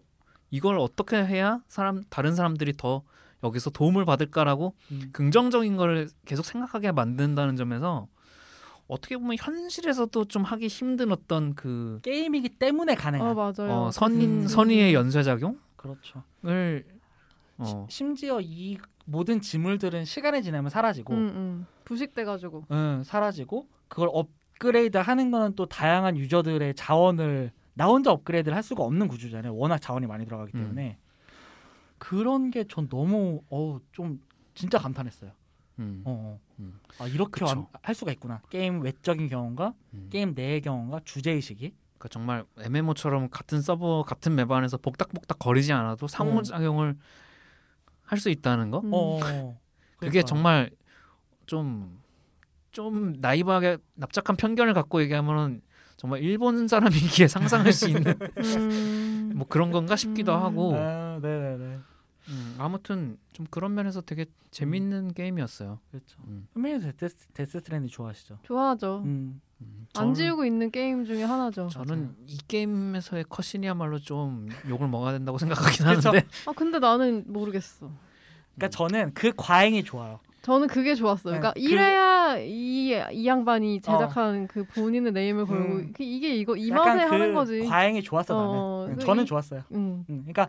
이걸 0.49 0.79
어떻게 0.79 1.17
해야 1.17 1.61
사람 1.67 2.03
다른 2.09 2.33
사람들이 2.35 2.73
더 2.77 3.03
여기서 3.43 3.69
도움을 3.69 4.05
받을까라고 4.05 4.73
음. 4.91 5.09
긍정적인 5.11 5.77
거를 5.77 6.09
계속 6.25 6.45
생각하게 6.45 6.91
만든다는 6.91 7.55
점에서 7.55 8.07
어떻게 8.87 9.17
보면 9.17 9.35
현실에서도 9.39 10.25
좀 10.25 10.43
하기 10.43 10.67
힘든 10.67 11.11
어떤 11.11 11.53
그 11.53 11.99
게임이기 12.03 12.49
때문에 12.49 12.95
가능한. 12.95 13.27
어, 13.27 13.33
맞아요. 13.33 13.71
어, 13.71 13.91
선 13.91 14.13
음. 14.13 14.47
선의의 14.47 14.93
연쇄작용을 14.93 15.59
그렇죠. 15.75 16.23
어, 17.57 17.87
심지어 17.89 18.39
이 18.41 18.77
모든 19.05 19.39
지물들은 19.41 20.05
시간이 20.05 20.43
지나면 20.43 20.69
사라지고, 20.69 21.13
음, 21.13 21.19
음. 21.29 21.65
부식돼가지고. 21.85 22.65
응, 22.71 23.03
사라지고 23.05 23.67
그걸 23.87 24.09
업그레이드 24.11 24.97
하는 24.97 25.31
거는 25.31 25.55
또 25.55 25.65
다양한 25.67 26.17
유저들의 26.17 26.73
자원을 26.75 27.51
나 27.75 27.85
혼자 27.87 28.11
업그레이드를 28.11 28.55
할 28.55 28.63
수가 28.63 28.83
없는 28.83 29.07
구조잖아요. 29.07 29.55
워낙 29.55 29.79
자원이 29.79 30.07
많이 30.07 30.25
들어가기 30.25 30.51
음. 30.55 30.61
때문에 30.61 30.97
그런 31.97 32.51
게 32.51 32.63
전 32.65 32.89
너무 32.89 33.41
어 33.49 33.79
좀 33.91 34.19
진짜 34.53 34.77
감탄했어요. 34.79 35.31
음, 35.79 36.01
어, 36.05 36.39
어. 36.39 36.39
음. 36.59 36.79
아 36.99 37.07
이렇게. 37.07 37.43
완- 37.43 37.67
할 37.81 37.93
수가 37.93 38.11
있구나. 38.13 38.41
게임 38.49 38.81
외적인 38.81 39.27
경험과 39.27 39.73
음. 39.93 40.07
게임 40.09 40.33
내의 40.33 40.61
경험과 40.61 41.01
주제 41.03 41.31
의식이. 41.31 41.73
그러니까 41.97 42.07
정말 42.09 42.45
MMO처럼 42.59 43.29
같은 43.29 43.61
서버 43.61 44.03
같은 44.03 44.35
맵 44.35 44.49
안에서 44.51 44.77
복닥복닥 44.77 45.37
거리지 45.39 45.73
않아도 45.73 46.07
상호작용을 46.07 46.97
할 48.05 48.19
수 48.19 48.29
있다는 48.29 48.71
거 48.71 48.79
음. 48.79 48.91
어. 48.93 49.19
그게 49.97 50.21
그러니까. 50.21 50.21
정말 50.23 50.69
좀좀 51.47 53.15
나이브하게 53.19 53.77
납작한 53.95 54.35
편견을 54.35 54.73
갖고 54.73 55.01
얘기하면은 55.01 55.61
정말 55.97 56.21
일본 56.21 56.67
사람이기에 56.67 57.27
상상할 57.27 57.71
수 57.71 57.89
있는 57.89 58.03
음. 58.37 59.31
뭐 59.35 59.47
그런 59.47 59.71
건가 59.71 59.95
싶기도 59.95 60.35
음. 60.35 60.41
하고 60.41 60.75
아, 60.75 61.19
네네네. 61.21 61.79
음, 62.29 62.55
아무튼 62.57 63.17
좀 63.33 63.45
그런 63.49 63.73
면에서 63.75 64.01
되게 64.01 64.25
재밌는 64.51 65.13
게임이었어요. 65.13 65.79
그렇죠. 65.91 66.17
음. 66.27 66.47
현민이 66.53 66.79
데스, 66.97 67.27
데스 67.33 67.59
스트랜딩 67.59 67.87
좋아하시죠? 67.89 68.39
좋아하죠. 68.43 69.01
음. 69.05 69.41
음, 69.61 69.87
안 69.95 70.11
저는- 70.11 70.15
지우고 70.15 70.45
있는 70.45 70.69
게임 70.71 71.05
중에 71.05 71.23
하나죠. 71.23 71.69
저는 71.69 72.15
이 72.27 72.37
게임에서의 72.47 73.25
컷신이야말로 73.29 73.99
좀 73.99 74.49
욕을 74.67 74.87
먹어야 74.87 75.13
된다고 75.13 75.37
생각하긴. 75.77 75.85
하는데 75.85 76.25
아 76.45 76.51
근데 76.55 76.79
나는 76.79 77.23
모르겠어. 77.27 77.89
그러니까 78.55 78.69
저는 78.77 79.13
그 79.13 79.31
과잉이 79.35 79.83
좋아요. 79.83 80.19
저는 80.41 80.67
그게 80.67 80.93
좋았어요. 80.93 81.33
네, 81.35 81.39
그러니까 81.39 81.53
그- 81.53 81.59
이래야 81.59 82.37
이, 82.37 82.93
이 83.13 83.27
양반이 83.27 83.81
제작한 83.81 84.47
그 84.47 84.63
본인의 84.65 85.11
네임을 85.11 85.45
걸고 85.45 85.73
음. 85.75 85.93
그 85.95 86.03
이게 86.03 86.35
이거 86.35 86.55
이 86.55 86.69
맛에 86.69 87.05
그 87.05 87.11
하는 87.13 87.33
거지. 87.33 87.61
과잉이 87.65 88.03
좋았어 88.03 88.33
나는. 88.35 88.49
어, 88.49 88.85
응, 88.89 88.95
그 88.95 89.03
저는 89.05 89.23
이- 89.23 89.25
좋았어요. 89.25 89.63
음. 89.71 90.05
응, 90.09 90.17
그러니까 90.23 90.47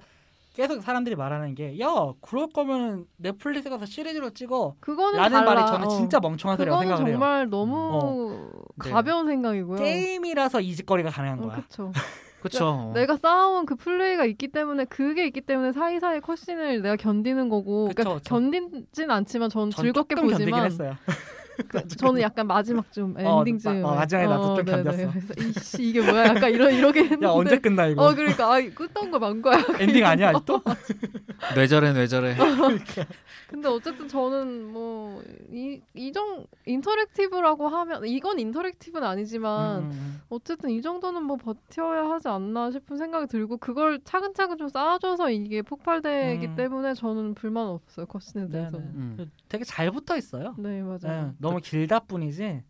계속 0.57 0.81
사람들이 0.83 1.17
말하는 1.17 1.55
게, 1.55 1.79
야, 1.81 1.87
그럴 2.23 2.49
거면 2.49 3.05
넷플릭스 3.19 3.69
가서 3.69 3.85
시리즈로 3.85 4.31
찍어. 4.31 4.77
그거는 4.81 5.19
라는 5.19 5.39
달라. 5.41 5.55
말이 5.55 5.67
저는 5.67 5.87
어. 5.87 5.89
진짜 5.91 6.19
멍청한 6.19 6.57
소리라고 6.57 6.79
그거는 6.81 6.97
생각을 6.97 7.11
해요. 7.13 7.19
정말 7.19 7.51
너무 7.51 8.51
네. 8.83 8.91
가벼운 8.91 9.27
생각이고요. 9.27 9.79
게임이라서 9.79 10.63
이 10.63 10.75
짓거리가 10.75 11.11
가능한 11.11 11.41
어, 11.41 11.43
거야. 11.43 11.57
그쵸. 11.57 11.93
그렇죠. 12.41 12.93
내가 12.95 13.17
쌓아온 13.17 13.67
그 13.67 13.75
플레이가 13.75 14.25
있기 14.25 14.49
때문에 14.49 14.85
그게 14.87 15.27
있기 15.27 15.41
때문에 15.43 15.73
사이사이 15.73 16.21
cutscene을 16.21 16.81
내가 16.81 16.97
견디는 16.97 17.49
거고 17.51 17.89
그쵸, 17.89 17.95
그러니까 17.97 18.19
그쵸. 18.21 18.35
견디진 18.35 19.11
않지만 19.11 19.51
전 19.51 19.71
전 19.71 19.83
즐겁게 19.85 20.15
보지만. 20.15 20.71
그, 21.69 21.87
저는 21.89 22.21
약간 22.21 22.47
마지막쯤 22.47 23.15
어, 23.19 23.41
엔딩쯤 23.41 23.83
마- 23.83 23.89
어, 23.91 23.95
마지막에 23.97 24.27
나도 24.27 24.55
좀 24.57 24.65
네네. 24.65 24.83
견뎠어. 24.83 25.11
그래서 25.13 25.35
이씨 25.39 25.83
이게 25.89 26.01
뭐야 26.01 26.27
약간 26.27 26.51
이런 26.51 26.73
이렇게 26.73 27.01
했는데 27.05 27.27
야, 27.27 27.31
언제 27.31 27.59
끝나 27.59 27.87
이거? 27.87 28.07
어 28.07 28.15
그러니까 28.15 28.55
아 28.55 28.61
끝난 28.75 29.11
거만 29.11 29.41
거야. 29.43 29.57
엔딩 29.81 30.05
아니야, 30.05 30.31
아직도? 30.31 30.63
뇌절해 31.55 31.93
뇌절해. 31.93 32.37
근데 33.49 33.69
어쨌든 33.69 34.09
저는 34.09 34.73
뭐 34.73 35.23
이 35.53 35.81
이정 35.95 36.45
interactive라고 36.67 37.69
하면 37.69 38.05
이건 38.07 38.39
interactive는 38.39 39.07
아니지만 39.07 39.83
음, 39.85 39.91
음, 39.93 40.21
어쨌든 40.29 40.71
이 40.71 40.83
정도는 40.83 41.23
뭐 41.23 41.37
버텨야 41.37 42.11
하지 42.11 42.29
않나 42.29 42.71
싶은 42.71 42.97
생각이 42.97 43.27
들고 43.29 43.57
그걸 43.59 44.01
차근차근 44.05 44.59
좀 44.59 44.69
쌓아줘서 44.69 45.31
이게 45.31 45.63
폭발되기 45.63 46.47
음. 46.49 46.55
때문에 46.57 46.95
저는 46.95 47.35
불만 47.35 47.67
없어요 47.69 48.07
cutscene에 48.07 48.45
네, 48.47 48.51
대해서. 48.51 48.79
음. 48.79 49.31
되게 49.49 49.65
잘 49.65 49.91
붙어 49.91 50.17
있어요. 50.17 50.55
네 50.59 50.83
맞아요. 50.83 50.99
네, 51.03 51.33
너무 51.49 51.61
길다 51.61 52.01
뿐이지 52.01 52.63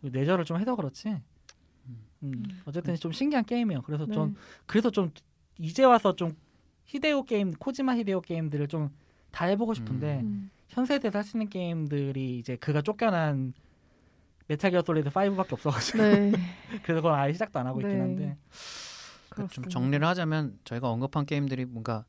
뇌절을 0.00 0.44
좀 0.44 0.58
해서 0.58 0.74
그렇지. 0.76 1.16
음, 2.24 2.42
어쨌든 2.64 2.94
좀 2.96 3.12
신기한 3.12 3.44
게임이에요. 3.44 3.82
그래서 3.82 4.06
네. 4.06 4.14
전 4.14 4.36
그래서 4.66 4.90
좀 4.90 5.10
이제 5.58 5.84
와서 5.84 6.14
좀 6.14 6.36
히데오 6.84 7.24
게임 7.24 7.52
코지마 7.52 7.96
히데오 7.96 8.20
게임들을 8.20 8.68
좀 8.68 8.90
다 9.32 9.46
해보고 9.46 9.74
싶은데 9.74 10.20
음. 10.20 10.50
현 10.68 10.86
세대에서 10.86 11.18
할 11.18 11.24
수 11.24 11.36
있는 11.36 11.48
게임들이 11.48 12.38
이제 12.38 12.56
그가 12.56 12.82
쫓겨난 12.82 13.54
메탈 14.46 14.70
기어 14.70 14.82
솔리드 14.82 15.10
5밖에 15.10 15.52
없어가지고 15.54 15.98
네 15.98 16.32
그래서 16.84 17.00
그걸 17.00 17.14
아예 17.14 17.32
시작도 17.32 17.58
안 17.58 17.66
하고 17.66 17.80
있긴 17.80 17.94
네. 17.94 18.00
한데 18.00 18.24
좀 18.24 18.36
그렇습니다. 19.30 19.70
정리를 19.70 20.06
하자면 20.06 20.58
저희가 20.64 20.90
언급한 20.90 21.24
게임들이 21.26 21.64
뭔가 21.64 22.04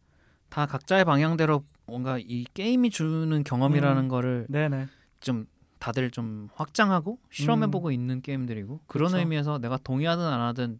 다 0.50 0.66
각자의 0.66 1.06
방향대로 1.06 1.64
뭔가 1.86 2.20
이 2.20 2.46
게임이 2.54 2.90
주는 2.90 3.44
경험이라는 3.44 4.04
음. 4.04 4.08
거를 4.10 4.46
네네 4.50 4.88
좀 5.22 5.48
다들 5.84 6.12
좀 6.12 6.48
확장하고 6.56 7.20
실험해보고 7.30 7.92
있는 7.92 8.22
게임들이고 8.22 8.80
그런 8.88 9.08
음. 9.08 9.12
그쵸. 9.12 9.18
의미에서 9.20 9.58
내가 9.60 9.78
동의하든 9.78 10.24
안 10.24 10.40
하든 10.40 10.80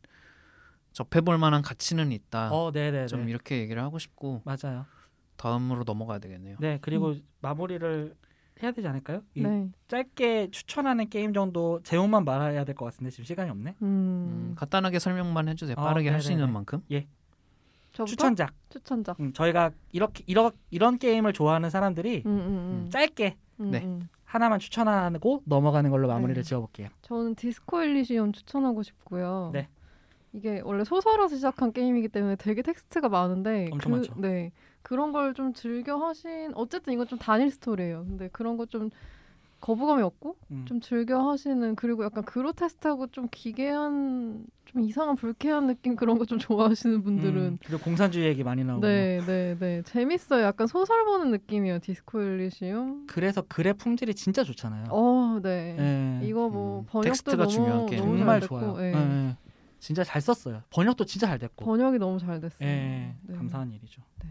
접해볼 0.94 1.38
만한 1.38 1.62
가치는 1.62 2.14
있다. 2.14 2.54
어 2.54 2.72
네네네 2.74 3.08
좀 3.08 3.28
이렇게 3.28 3.60
얘기를 3.60 3.84
하고 3.84 4.00
싶고 4.00 4.44
맞아요 4.46 4.86
다음으로 5.36 5.84
넘어가야 5.86 6.20
되겠네요. 6.20 6.56
네 6.62 6.80
그리고 6.82 7.16
마무리를 7.42 8.16
해야 8.62 8.72
되지 8.72 8.88
않을까요? 8.88 9.24
이 9.36 9.42
네. 9.42 9.70
짧게 9.90 10.52
추천하는 10.52 11.10
게임 11.10 11.34
정도 11.34 11.82
제목만 11.84 12.24
말해야 12.24 12.64
될 12.64 12.74
것 12.74 12.86
같은데 12.86 13.10
지금 13.10 13.26
시간이 13.26 13.50
없네 13.50 13.76
음, 13.82 13.86
음. 13.86 14.54
간단하게 14.56 15.00
설명만 15.00 15.50
해주세요. 15.50 15.76
아, 15.78 15.84
빠르게 15.84 16.12
할수 16.12 16.30
네네네. 16.30 16.42
있는 16.44 16.54
만큼. 16.54 16.82
저부터? 17.92 18.06
추천작 18.06 18.54
추천작. 18.70 19.20
음, 19.20 19.34
저희가 19.34 19.72
이렇게 19.92 20.24
이런 20.28 20.52
이런 20.72 20.98
게임을 20.98 21.34
좋아하는 21.34 21.70
사람들이 21.70 22.24
음, 22.26 22.32
음, 22.32 22.48
음. 22.86 22.90
짧게 22.90 23.36
음, 23.60 23.72
네. 23.72 24.00
음. 24.34 24.36
하나만 24.36 24.60
추천하고 24.60 25.42
넘어가는 25.46 25.90
걸로 25.92 26.08
마무리를 26.08 26.42
네. 26.44 26.48
지어볼게요. 26.48 26.90
저는 27.02 27.36
디스코 27.36 27.82
엘리시온 27.84 28.34
추천하고 28.34 28.82
싶고요. 28.84 29.52
네. 29.54 29.68
이게 30.34 30.62
원래 30.66 30.84
소설에서 30.84 31.36
시작한 31.36 31.72
게임이기 31.72 32.10
때문에 32.10 32.36
되게 32.38 32.62
텍스트가 32.64 33.08
많은데 33.10 33.70
엄청 33.72 33.92
그, 33.92 33.98
많죠. 33.98 34.14
네 34.18 34.52
그런 34.82 35.12
걸 35.12 35.34
좀 35.36 35.54
즐겨 35.54 35.98
하신 35.98 36.52
어쨌든 36.56 36.94
이건 36.94 37.08
좀 37.08 37.20
단일 37.20 37.52
스토리예요. 37.52 38.06
근데 38.08 38.30
그런 38.30 38.58
거 38.58 38.66
좀 38.66 38.90
거부감이 39.64 40.02
없고 40.04 40.36
음. 40.52 40.66
좀 40.68 40.82
즐겨 40.82 41.30
하시는 41.32 41.76
그리고 41.78 42.04
약간 42.04 42.26
그로테스트하고 42.26 43.08
좀 43.08 43.30
기괴한 43.32 44.46
좀 44.66 44.82
이상한 44.82 45.16
불쾌한 45.16 45.68
느낌 45.68 45.96
그런 45.96 46.18
거 46.18 46.26
좀 46.26 46.38
좋아하시는 46.38 47.02
분들은 47.04 47.36
음, 47.42 47.58
그리고 47.66 47.82
공산주의 47.82 48.26
얘기 48.28 48.44
많이 48.44 48.64
나오고 48.66 48.86
네, 48.86 49.22
네, 49.26 49.56
네. 49.58 49.82
재밌어요. 49.84 50.44
약간 50.44 50.68
소설 50.68 51.06
보는 51.06 51.32
느낌이에요. 51.32 51.80
디스코 51.80 52.22
엘리시움. 52.22 53.06
그래서 53.08 53.42
글의 53.42 53.76
품질이 53.76 54.14
진짜 54.16 54.44
좋잖아요. 54.44 54.88
어, 54.90 55.40
네. 55.42 55.78
예. 56.22 56.28
이거 56.28 56.50
뭐 56.50 56.82
음, 56.82 56.86
번역도 56.90 57.36
너무 57.38 57.48
중요한 57.50 57.86
게임. 57.86 58.02
너무 58.04 58.18
정말 58.18 58.40
됐고, 58.42 58.60
좋아요. 58.60 58.76
예. 58.80 58.94
예, 58.94 58.98
예. 59.30 59.38
진짜 59.80 60.04
잘 60.04 60.22
썼어요. 60.22 60.62
번역도 60.72 61.06
진짜 61.06 61.28
잘 61.28 61.40
됐고. 61.40 61.64
번역이 61.66 62.00
너무 62.00 62.20
잘 62.20 62.42
됐어요. 62.42 62.68
예, 62.68 63.16
네. 63.22 63.36
감사한 63.38 63.72
일이죠. 63.72 64.02
네. 64.24 64.30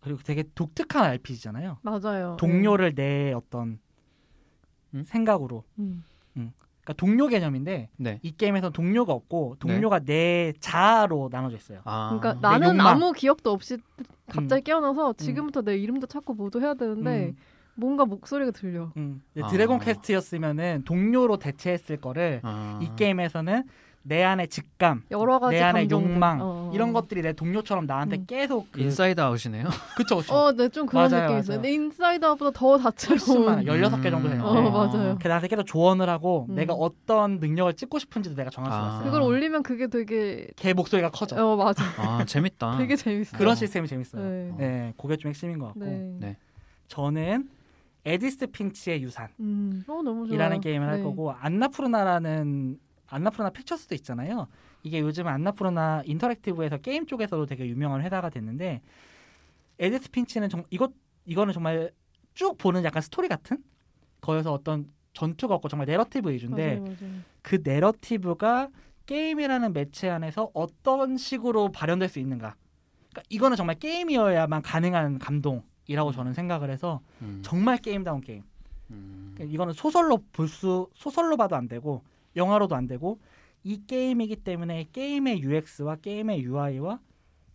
그리고 0.00 0.20
되게 0.22 0.44
독특한 0.54 1.04
RPG잖아요. 1.04 1.78
맞아요. 1.82 2.36
동료를 2.38 2.94
내 2.94 3.32
어떤 3.32 3.78
음? 4.94 5.02
생각으로. 5.04 5.64
예. 5.78 5.82
음. 5.82 6.04
그러니까 6.82 6.94
동료 6.96 7.26
개념인데 7.28 7.90
네. 7.96 8.18
이 8.22 8.32
게임에서 8.36 8.70
동료가 8.70 9.12
없고 9.12 9.56
동료가 9.58 10.00
내 10.00 10.52
자아로 10.60 11.28
나눠져 11.30 11.56
있어요. 11.56 11.80
아. 11.84 12.18
그러니까 12.18 12.40
나는 12.48 12.68
욕망. 12.68 12.86
아무 12.86 13.12
기억도 13.12 13.52
없이 13.52 13.74
음. 13.74 14.04
갑자기 14.28 14.62
깨어나서 14.62 15.12
지금부터 15.14 15.62
내 15.62 15.76
이름도 15.76 16.06
찾고 16.06 16.34
뭐도 16.34 16.60
해야 16.62 16.74
되는데 16.74 17.26
음, 17.26 17.36
뭔가 17.74 18.06
목소리가 18.06 18.52
들려. 18.52 18.92
음. 18.96 19.22
아. 19.42 19.48
드래곤 19.48 19.80
퀘스트였으면은 19.80 20.82
동료로 20.84 21.36
대체했을 21.36 21.98
거를 21.98 22.40
아. 22.42 22.78
이 22.82 22.88
게임에서는 22.96 23.64
내 24.02 24.22
안의 24.24 24.48
직감, 24.48 25.02
여러 25.10 25.38
가지 25.38 25.56
내 25.56 25.62
안의 25.62 25.82
감정들. 25.82 26.10
욕망 26.12 26.40
어, 26.40 26.44
어. 26.44 26.70
이런 26.74 26.92
것들이 26.94 27.20
내 27.20 27.34
동료처럼 27.34 27.84
나한테 27.84 28.16
음. 28.16 28.24
계속 28.26 28.72
그, 28.72 28.80
인사이드 28.80 29.20
아웃이네요. 29.20 29.64
그쵸 29.94 30.16
그쵸. 30.16 30.34
어, 30.34 30.52
네, 30.52 30.70
좀 30.70 30.86
그런 30.86 31.10
맞아요, 31.10 31.24
느낌이 31.24 31.40
있어요. 31.40 31.58
맞아요. 31.58 31.62
근데 31.62 31.72
인사이드 31.74 32.24
아웃보다 32.24 32.58
더 32.58 32.78
다채로운. 32.78 33.44
많아. 33.44 33.62
16개 33.62 34.10
정도 34.10 34.28
되는데. 34.30 34.42
어, 34.42 34.70
맞아요. 34.70 35.18
그 35.20 35.28
나한테 35.28 35.48
계속 35.48 35.64
조언을 35.64 36.08
하고 36.08 36.46
음. 36.48 36.54
내가 36.54 36.72
어떤 36.72 37.38
능력을 37.40 37.74
찍고 37.74 37.98
싶은지도 37.98 38.36
내가 38.36 38.48
정할 38.48 38.72
수가 38.72 38.82
아. 38.84 38.88
있어요. 38.88 39.04
그걸 39.04 39.20
올리면 39.22 39.62
그게 39.62 39.86
되게 39.86 40.48
걔 40.56 40.72
목소리가 40.72 41.10
커져. 41.10 41.36
어 41.44 41.56
맞아. 41.56 41.84
아 41.98 42.24
재밌다. 42.24 42.76
되게 42.78 42.96
재밌어요. 42.96 43.38
그런 43.38 43.54
시스템이 43.54 43.86
재밌어요. 43.86 44.22
네. 44.22 44.54
네, 44.56 44.94
그게 44.96 45.16
좀 45.16 45.28
핵심인 45.28 45.58
것 45.58 45.66
같고. 45.66 45.80
네. 45.84 46.16
네. 46.18 46.36
저는 46.88 47.50
에디스 48.06 48.46
핀치의 48.46 49.02
유산이라는 49.02 49.34
음. 49.40 49.84
어. 49.86 50.60
게임을 50.60 50.88
할 50.88 50.96
네. 50.98 51.02
거고 51.02 51.32
안나푸르나라는 51.32 52.78
안나푸르나 53.10 53.50
픽처스도 53.50 53.94
있잖아요. 53.96 54.46
이게 54.82 55.00
요즘 55.00 55.26
안나푸르나 55.26 56.02
인터랙티브에서 56.06 56.78
게임 56.78 57.06
쪽에서도 57.06 57.44
되게 57.46 57.66
유명한 57.66 58.02
회사가 58.02 58.30
됐는데 58.30 58.80
에디스 59.78 60.10
핀치는 60.10 60.48
정, 60.48 60.64
이것 60.70 60.92
이거는 61.26 61.52
정말 61.52 61.90
쭉 62.34 62.56
보는 62.56 62.84
약간 62.84 63.02
스토리 63.02 63.28
같은 63.28 63.58
거여서 64.20 64.52
어떤 64.52 64.90
전투가 65.12 65.54
없고 65.56 65.68
정말 65.68 65.86
내러티브 65.86 66.30
위주인데 66.30 66.76
맞아요, 66.76 66.96
맞아요. 67.00 67.20
그 67.42 67.60
내러티브가 67.62 68.68
게임이라는 69.06 69.72
매체 69.72 70.08
안에서 70.08 70.50
어떤 70.54 71.16
식으로 71.16 71.72
발현될 71.72 72.08
수 72.08 72.20
있는가. 72.20 72.54
그러니까 73.10 73.22
이거는 73.28 73.56
정말 73.56 73.76
게임이어야만 73.76 74.62
가능한 74.62 75.18
감동이라고 75.18 76.12
저는 76.12 76.32
생각을 76.32 76.70
해서 76.70 77.00
음. 77.22 77.40
정말 77.44 77.76
게임다운 77.78 78.20
게임. 78.20 78.44
음. 78.90 79.32
그러니까 79.34 79.52
이거는 79.52 79.72
소설로 79.72 80.18
볼 80.32 80.46
수 80.46 80.88
소설로 80.94 81.36
봐도 81.36 81.56
안 81.56 81.66
되고 81.66 82.04
영화로도 82.36 82.74
안 82.74 82.86
되고 82.86 83.20
이 83.62 83.84
게임이기 83.86 84.36
때문에 84.36 84.88
게임의 84.92 85.42
UX와 85.42 85.96
게임의 85.96 86.42
UI와 86.42 87.00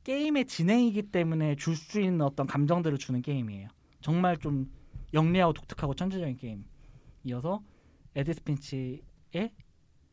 게임의 0.03 0.45
진행이기 0.45 1.03
때문에 1.03 1.55
줄 1.55 1.75
수 1.75 1.99
있는 1.99 2.21
어떤 2.21 2.45
감정들을 2.45 2.97
주는 2.99 3.21
게임이에요. 3.21 3.67
정말 4.01 4.37
좀 4.37 4.69
영리하고 5.13 5.53
독특하고 5.53 5.95
천재적인 5.95 6.37
게임이어서 7.23 7.63
에디스 8.15 8.43
핀치의 8.43 9.01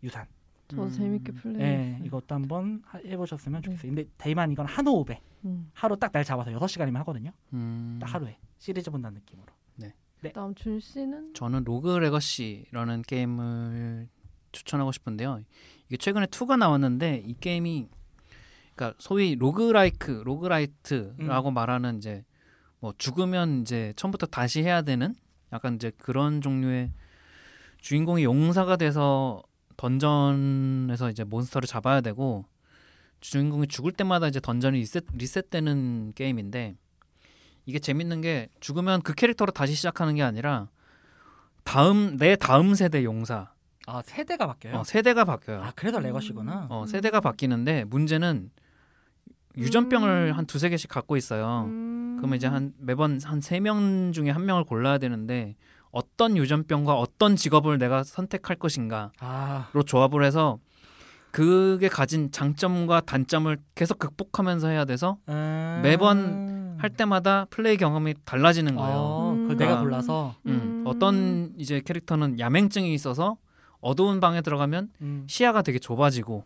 유산. 0.02 0.26
저도 0.68 0.84
음. 0.84 0.90
재밌게 0.90 1.32
네, 1.32 1.38
플레이했어요. 1.38 2.06
이것도 2.06 2.34
한번 2.34 2.82
하- 2.86 2.98
해보셨으면 2.98 3.60
네. 3.60 3.64
좋겠어요. 3.66 3.94
근데 3.94 4.08
대만 4.16 4.50
이건 4.50 4.64
한 4.66 4.86
호흡에 4.86 5.20
음. 5.44 5.70
하루 5.74 5.96
딱 5.98 6.12
날 6.12 6.24
잡아서 6.24 6.50
6 6.50 6.66
시간이면 6.68 6.98
하거든요. 7.00 7.30
음. 7.52 7.98
딱 8.00 8.14
하루에 8.14 8.38
시리즈 8.58 8.90
본다는 8.90 9.16
느낌으로. 9.20 9.52
다음 10.32 10.54
준 10.54 10.78
씨는 10.78 11.34
저는 11.34 11.64
로그 11.64 11.98
레거시라는 11.98 13.02
게임을 13.02 14.08
추천하고 14.52 14.92
싶은데요. 14.92 15.40
이게 15.86 15.96
최근에 15.96 16.26
2가 16.26 16.56
나왔는데 16.56 17.22
이 17.26 17.34
게임이 17.34 17.88
그러니까 18.74 18.96
소위 18.98 19.34
roguelike, 19.34 20.22
roguelite라고 20.24 21.48
음. 21.48 21.54
말하는 21.54 21.98
이제 21.98 22.24
뭐 22.80 22.92
죽으면 22.96 23.62
이제 23.62 23.92
처음부터 23.96 24.26
다시 24.26 24.62
해야 24.62 24.82
되는 24.82 25.14
약간 25.52 25.74
이제 25.74 25.92
그런 25.98 26.40
종류의 26.40 26.90
주인공이 27.80 28.24
용사가 28.24 28.76
돼서 28.76 29.42
던전에서 29.76 31.10
이제 31.10 31.24
몬스터를 31.24 31.66
잡아야 31.66 32.00
되고 32.00 32.44
주인공이 33.20 33.68
죽을 33.68 33.92
때마다 33.92 34.28
이제 34.28 34.40
던전이 34.40 34.78
리셋, 34.78 35.04
리셋되는 35.14 36.12
게임인데 36.14 36.76
이게 37.66 37.78
재밌는 37.78 38.20
게 38.20 38.48
죽으면 38.60 39.02
그 39.02 39.14
캐릭터로 39.14 39.52
다시 39.52 39.74
시작하는 39.74 40.14
게 40.14 40.22
아니라 40.22 40.68
다음 41.64 42.16
내 42.16 42.34
다음 42.36 42.74
세대 42.74 43.04
용사 43.04 43.51
아 43.86 44.02
세대가 44.04 44.46
바뀌어요. 44.46 44.76
어, 44.78 44.84
세대가 44.84 45.24
바뀌어요. 45.24 45.62
아 45.62 45.72
그래서 45.74 45.98
레거시구나. 46.00 46.66
어, 46.70 46.86
세대가 46.86 47.20
바뀌는데 47.20 47.84
문제는 47.84 48.50
유전병을 49.56 50.30
음. 50.32 50.38
한 50.38 50.46
두세 50.46 50.68
개씩 50.68 50.88
갖고 50.90 51.16
있어요. 51.16 51.64
음. 51.66 52.16
그러면 52.18 52.36
이제 52.36 52.46
한 52.46 52.72
매번 52.78 53.20
한 53.24 53.40
세 53.40 53.60
명 53.60 54.12
중에 54.12 54.30
한 54.30 54.46
명을 54.46 54.64
골라야 54.64 54.98
되는데 54.98 55.56
어떤 55.90 56.36
유전병과 56.36 56.94
어떤 56.94 57.36
직업을 57.36 57.78
내가 57.78 58.02
선택할 58.02 58.56
것인가로 58.56 59.10
아 59.20 59.70
조합을 59.86 60.24
해서 60.24 60.58
그게 61.32 61.88
가진 61.88 62.30
장점과 62.30 63.00
단점을 63.02 63.56
계속 63.74 63.98
극복하면서 63.98 64.68
해야 64.68 64.84
돼서 64.84 65.18
음... 65.28 65.80
매번 65.82 66.76
할 66.78 66.90
때마다 66.90 67.46
플레이 67.50 67.76
경험이 67.76 68.14
달라지는 68.24 68.74
거예요. 68.76 68.96
어, 68.96 69.34
그걸 69.36 69.50
음. 69.52 69.56
내가 69.56 69.78
아. 69.78 69.80
골라서. 69.80 70.34
음, 70.46 70.50
음. 70.50 70.84
어떤 70.86 71.52
이제 71.58 71.80
캐릭터는 71.84 72.38
야맹증이 72.38 72.92
있어서 72.94 73.36
어두운 73.82 74.20
방에 74.20 74.40
들어가면 74.40 74.90
음. 75.02 75.24
시야가 75.28 75.60
되게 75.62 75.78
좁아지고 75.78 76.44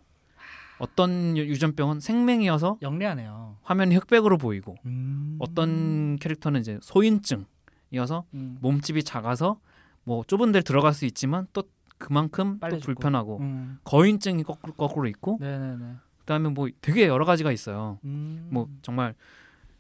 어떤 0.79 1.37
유- 1.37 1.46
유전병은 1.46 2.01
생맹이어서 2.01 2.79
영리하네요. 2.83 3.57
화면이 3.62 3.94
흑백으로 3.96 4.37
보이고 4.38 4.75
음. 4.87 5.37
어떤 5.38 6.16
캐릭터는 6.16 6.61
이제 6.61 6.79
소인증이어서 6.83 8.25
음. 8.35 8.59
몸집이 8.61 9.05
작아서 9.05 9.61
뭐 10.05 10.25
좁은 10.27 10.53
데 10.53 10.61
들어갈 10.62 10.92
수 10.94 11.05
있지만 11.05 11.46
또 11.53 11.62
그만큼 11.99 12.59
또. 12.70 12.79
불편하고 12.79 13.38
음. 13.40 13.79
거인증이 13.85 14.42
거꾸로, 14.42 14.72
거꾸로 14.75 15.09
있고 15.09 15.38
네네네. 15.40 15.85
그다음에 16.20 16.49
뭐 16.51 16.68
되게 16.81 17.07
여러 17.07 17.25
가지가 17.25 17.53
있어요. 17.53 17.99
음. 18.05 18.49
뭐 18.51 18.68
정말 18.83 19.14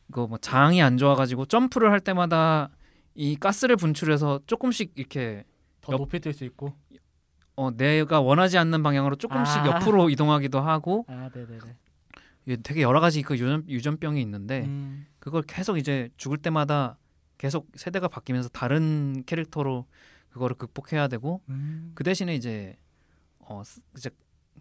이거 0.08 0.26
뭐 0.26 0.38
장이 0.38 0.80
안 0.82 0.96
좋아가지고 0.96 1.46
점프를 1.46 1.90
할 1.90 2.00
때마다 2.00 2.70
이 3.14 3.36
가스를 3.36 3.76
분출해서 3.76 4.40
조금씩 4.46 4.92
이렇게 4.94 5.44
더 5.80 5.92
옆- 5.94 5.98
높이 5.98 6.18
뛸 6.20 6.32
수 6.32 6.44
있고. 6.44 6.74
어 7.56 7.70
내가 7.70 8.20
원하지 8.20 8.58
않는 8.58 8.82
방향으로 8.82 9.16
조금씩 9.16 9.56
아. 9.62 9.66
옆으로 9.66 10.10
이동하기도 10.10 10.60
하고 10.60 11.06
아 11.08 11.30
되게 12.62 12.82
여러 12.82 13.00
가지 13.00 13.22
그 13.22 13.34
유전 13.34 13.64
유전병이 13.68 14.20
있는데 14.22 14.64
음. 14.66 15.06
그걸 15.18 15.42
계속 15.42 15.78
이제 15.78 16.10
죽을 16.16 16.38
때마다 16.38 16.98
계속 17.38 17.68
세대가 17.74 18.08
바뀌면서 18.08 18.50
다른 18.50 19.22
캐릭터로 19.26 19.86
그거를 20.28 20.56
극복해야 20.56 21.08
되고 21.08 21.40
음. 21.48 21.92
그 21.94 22.04
대신에 22.04 22.34
이제 22.34 22.76
어 23.38 23.62
스- 23.64 23.80
이제 23.96 24.10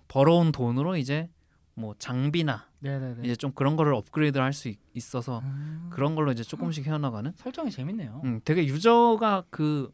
벌어온 0.07 0.51
돈으로 0.51 0.95
이제 0.95 1.29
뭐 1.73 1.93
장비나 1.99 2.69
네네네. 2.79 3.23
이제 3.23 3.35
좀 3.35 3.51
그런 3.51 3.75
거를 3.75 3.93
업그레이드 3.93 4.37
할수 4.37 4.73
있어서 4.93 5.39
음. 5.39 5.89
그런 5.91 6.15
걸로 6.15 6.31
이제 6.31 6.43
조금씩 6.43 6.85
해나가는 6.87 7.33
설정이 7.35 7.71
재밌네요. 7.71 8.21
음, 8.23 8.39
되게 8.45 8.65
유저가 8.65 9.43
그 9.49 9.93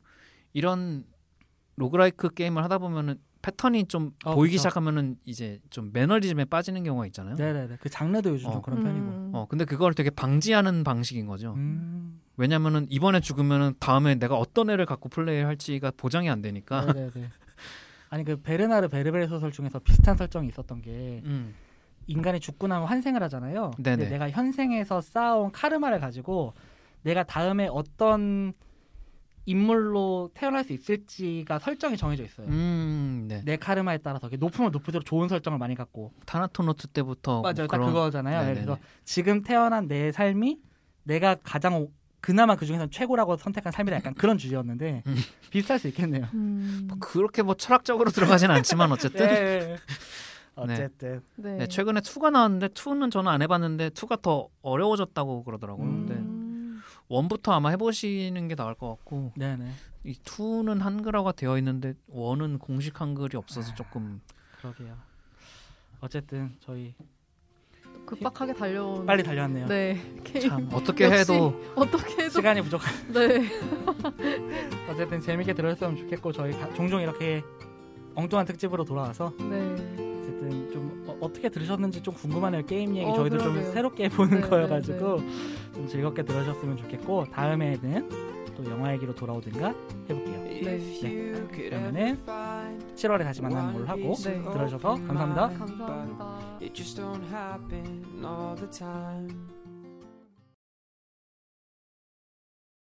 이런 0.54 1.06
roguelike 1.76 2.30
게임을 2.34 2.64
하다 2.64 2.78
보면은 2.80 3.20
패턴이 3.42 3.86
좀 3.86 4.12
어, 4.24 4.36
보이기 4.36 4.56
그쵸. 4.56 4.62
시작하면은 4.62 5.18
이제 5.26 5.60
좀 5.70 5.90
매너리즘에 5.94 6.46
빠지는 6.46 6.84
경우가 6.84 7.08
있잖아요. 7.08 7.36
네네네. 7.36 7.78
그 7.82 7.90
장르도 7.90 8.30
요즘 8.32 8.52
좀 8.52 8.60
어. 8.60 8.62
그런 8.62 8.84
편이고. 8.84 9.08
음. 9.08 9.32
어 9.34 9.46
근데 9.50 9.66
그걸 9.66 9.94
되게 9.94 10.10
방지하는 10.12 10.84
방식인 10.84 11.26
거죠. 11.26 11.54
음. 11.56 12.22
왜냐면은 12.38 12.86
이번에 12.90 13.20
죽으면은 13.20 13.74
다음에 13.80 14.16
내가 14.16 14.36
어떤 14.38 14.70
애를 14.70 14.86
갖고 14.86 15.10
플레이할지가 15.10 15.92
보장이 15.98 16.30
안 16.30 16.42
되니까. 16.42 16.86
네네네. 16.86 17.30
아니 18.10 18.26
그 18.26 18.42
베르나르 18.42 18.90
베르베르 18.90 19.28
소설 19.28 19.52
중에서 19.52 19.80
비슷한 19.80 20.18
설정이 20.18 20.48
있었던 20.50 20.82
게 20.82 21.22
음. 21.26 21.56
인간이 22.08 22.40
죽고 22.40 22.68
나면 22.68 22.88
환생을 22.88 23.24
하잖아요. 23.24 23.72
네네. 23.80 23.98
근데 23.98 24.10
내가 24.12 24.30
현생에서 24.30 25.02
쌓아온 25.02 25.52
카르마를 25.52 26.00
가지고 26.00 26.54
내가 27.04 27.24
다음에 27.24 27.68
어떤 27.72 28.54
인물로 29.52 30.32
태어날 30.34 30.64
수 30.64 30.74
있을지가 30.74 31.60
설정이 31.60 31.98
정해져 31.98 32.24
있어요. 32.24 32.48
음, 32.48 33.26
네. 33.28 33.42
내 33.46 33.58
카르마에 33.58 33.98
따라서 34.00 34.30
높으면 34.40 34.72
높을수록 34.72 35.06
좋은 35.06 35.28
설정을 35.28 35.60
많이 35.60 35.76
갖고 35.76 36.12
타나토노트 36.26 36.88
때부터 36.88 37.42
맞아요. 37.42 37.54
딱 37.56 37.68
그런- 37.68 37.88
그거잖아요. 37.88 38.36
예, 38.38 38.40
네네네. 38.42 38.66
그래서 38.66 38.78
지금 39.04 39.42
태어난 39.44 39.88
내 39.88 40.12
삶이 40.12 40.58
내가 41.04 41.36
가장 41.44 41.76
오- 41.76 41.92
그나마 42.22 42.56
그 42.56 42.66
중에서 42.68 42.88
최고라고 42.88 43.36
선택한 43.38 43.72
삶이다. 43.72 43.98
약간 43.98 44.14
그런 44.14 44.38
주제였는데 44.38 45.04
음. 45.08 45.16
비슷할 45.50 45.80
수 45.80 45.88
있겠네요. 45.88 46.28
음. 46.34 46.86
뭐 46.88 46.98
그렇게 47.00 47.42
뭐 47.42 47.56
철학적으로 47.56 48.12
들어가진 48.12 48.52
않지만 48.52 48.92
어쨌든 48.94 49.28
네. 49.28 49.78
어쨌든 50.56 51.22
네. 51.38 51.58
네, 51.58 51.68
최근에 51.68 52.02
2가 52.02 52.30
나왔는데 52.30 52.68
2는 52.70 53.10
저는 53.12 53.32
안 53.32 53.42
해봤는데 53.42 53.90
2가 53.90 54.22
더 54.22 54.48
어려워졌다고 54.62 55.44
그러더라고요. 55.44 55.86
음. 55.88 56.06
근데 56.06 56.31
음. 57.20 57.28
1부터 57.28 57.52
아마 57.52 57.70
해보시는 57.70 58.48
게 58.48 58.56
나을 58.56 58.74
것 58.76 58.90
같고 58.90 59.34
네네 59.36 59.72
이 60.04 60.14
2는 60.14 60.80
한글화가 60.80 61.34
되어 61.34 61.58
있는데 61.60 61.94
1은 62.14 62.60
공식 62.60 63.00
한글이 63.02 63.38
없어서 63.38 63.72
아. 63.72 63.76
조금 63.76 64.22
그러게요. 64.60 64.96
어쨌든 66.00 66.56
저희 66.60 66.96
급박하게 68.06 68.54
달려온. 68.54 69.06
빨리 69.06 69.22
달려왔네요. 69.24 69.68
네. 69.68 69.98
참 70.42 70.68
어떻게 70.74 71.10
해도 71.10 71.62
어떻게 71.76 72.24
해도. 72.24 72.30
시간이 72.32 72.62
부족한. 72.64 72.92
네. 73.14 73.48
어쨌든 74.90 75.22
재밌게 75.22 75.54
들었으면 75.54 75.96
좋겠고 75.98 76.32
저희 76.32 76.52
가- 76.54 76.74
종종 76.74 77.00
이렇게 77.02 77.44
엉뚱한 78.16 78.46
특집으로 78.48 78.84
돌아와서 78.84 79.32
네. 79.38 79.74
어쨌든 80.22 80.72
좀 80.72 80.81
어, 81.20 81.32
떻게 81.34 81.50
들으셨는지 81.50 82.02
좀 82.02 82.14
궁금하네요. 82.14 82.66
게임 82.66 82.96
얘기 82.96 83.10
어, 83.10 83.14
저희도 83.14 83.38
좀 83.40 83.54
그러게요. 83.54 83.72
새롭게 83.74 84.10
보는 84.10 84.42
네, 84.42 84.48
거여가지고 84.48 85.18
좀 85.74 85.88
즐겁게 85.88 86.24
들으셨으면 86.24 86.78
좋겠고 86.78 87.26
다음에는 87.32 88.32
또 88.56 88.66
영화 88.70 88.94
얘기로 88.94 89.16
돌아오든가 89.16 89.74
해볼게요. 90.10 90.44
네. 90.44 91.70
그러면은 91.70 92.18
7월에 92.96 93.24
다시 93.24 93.42
만나는 93.42 93.74
걸로 93.74 93.88
하고 93.88 94.14
네. 94.16 94.42
들어주셔서 94.42 94.88
감사합니다. 95.08 95.50
감사합니다. 95.50 96.58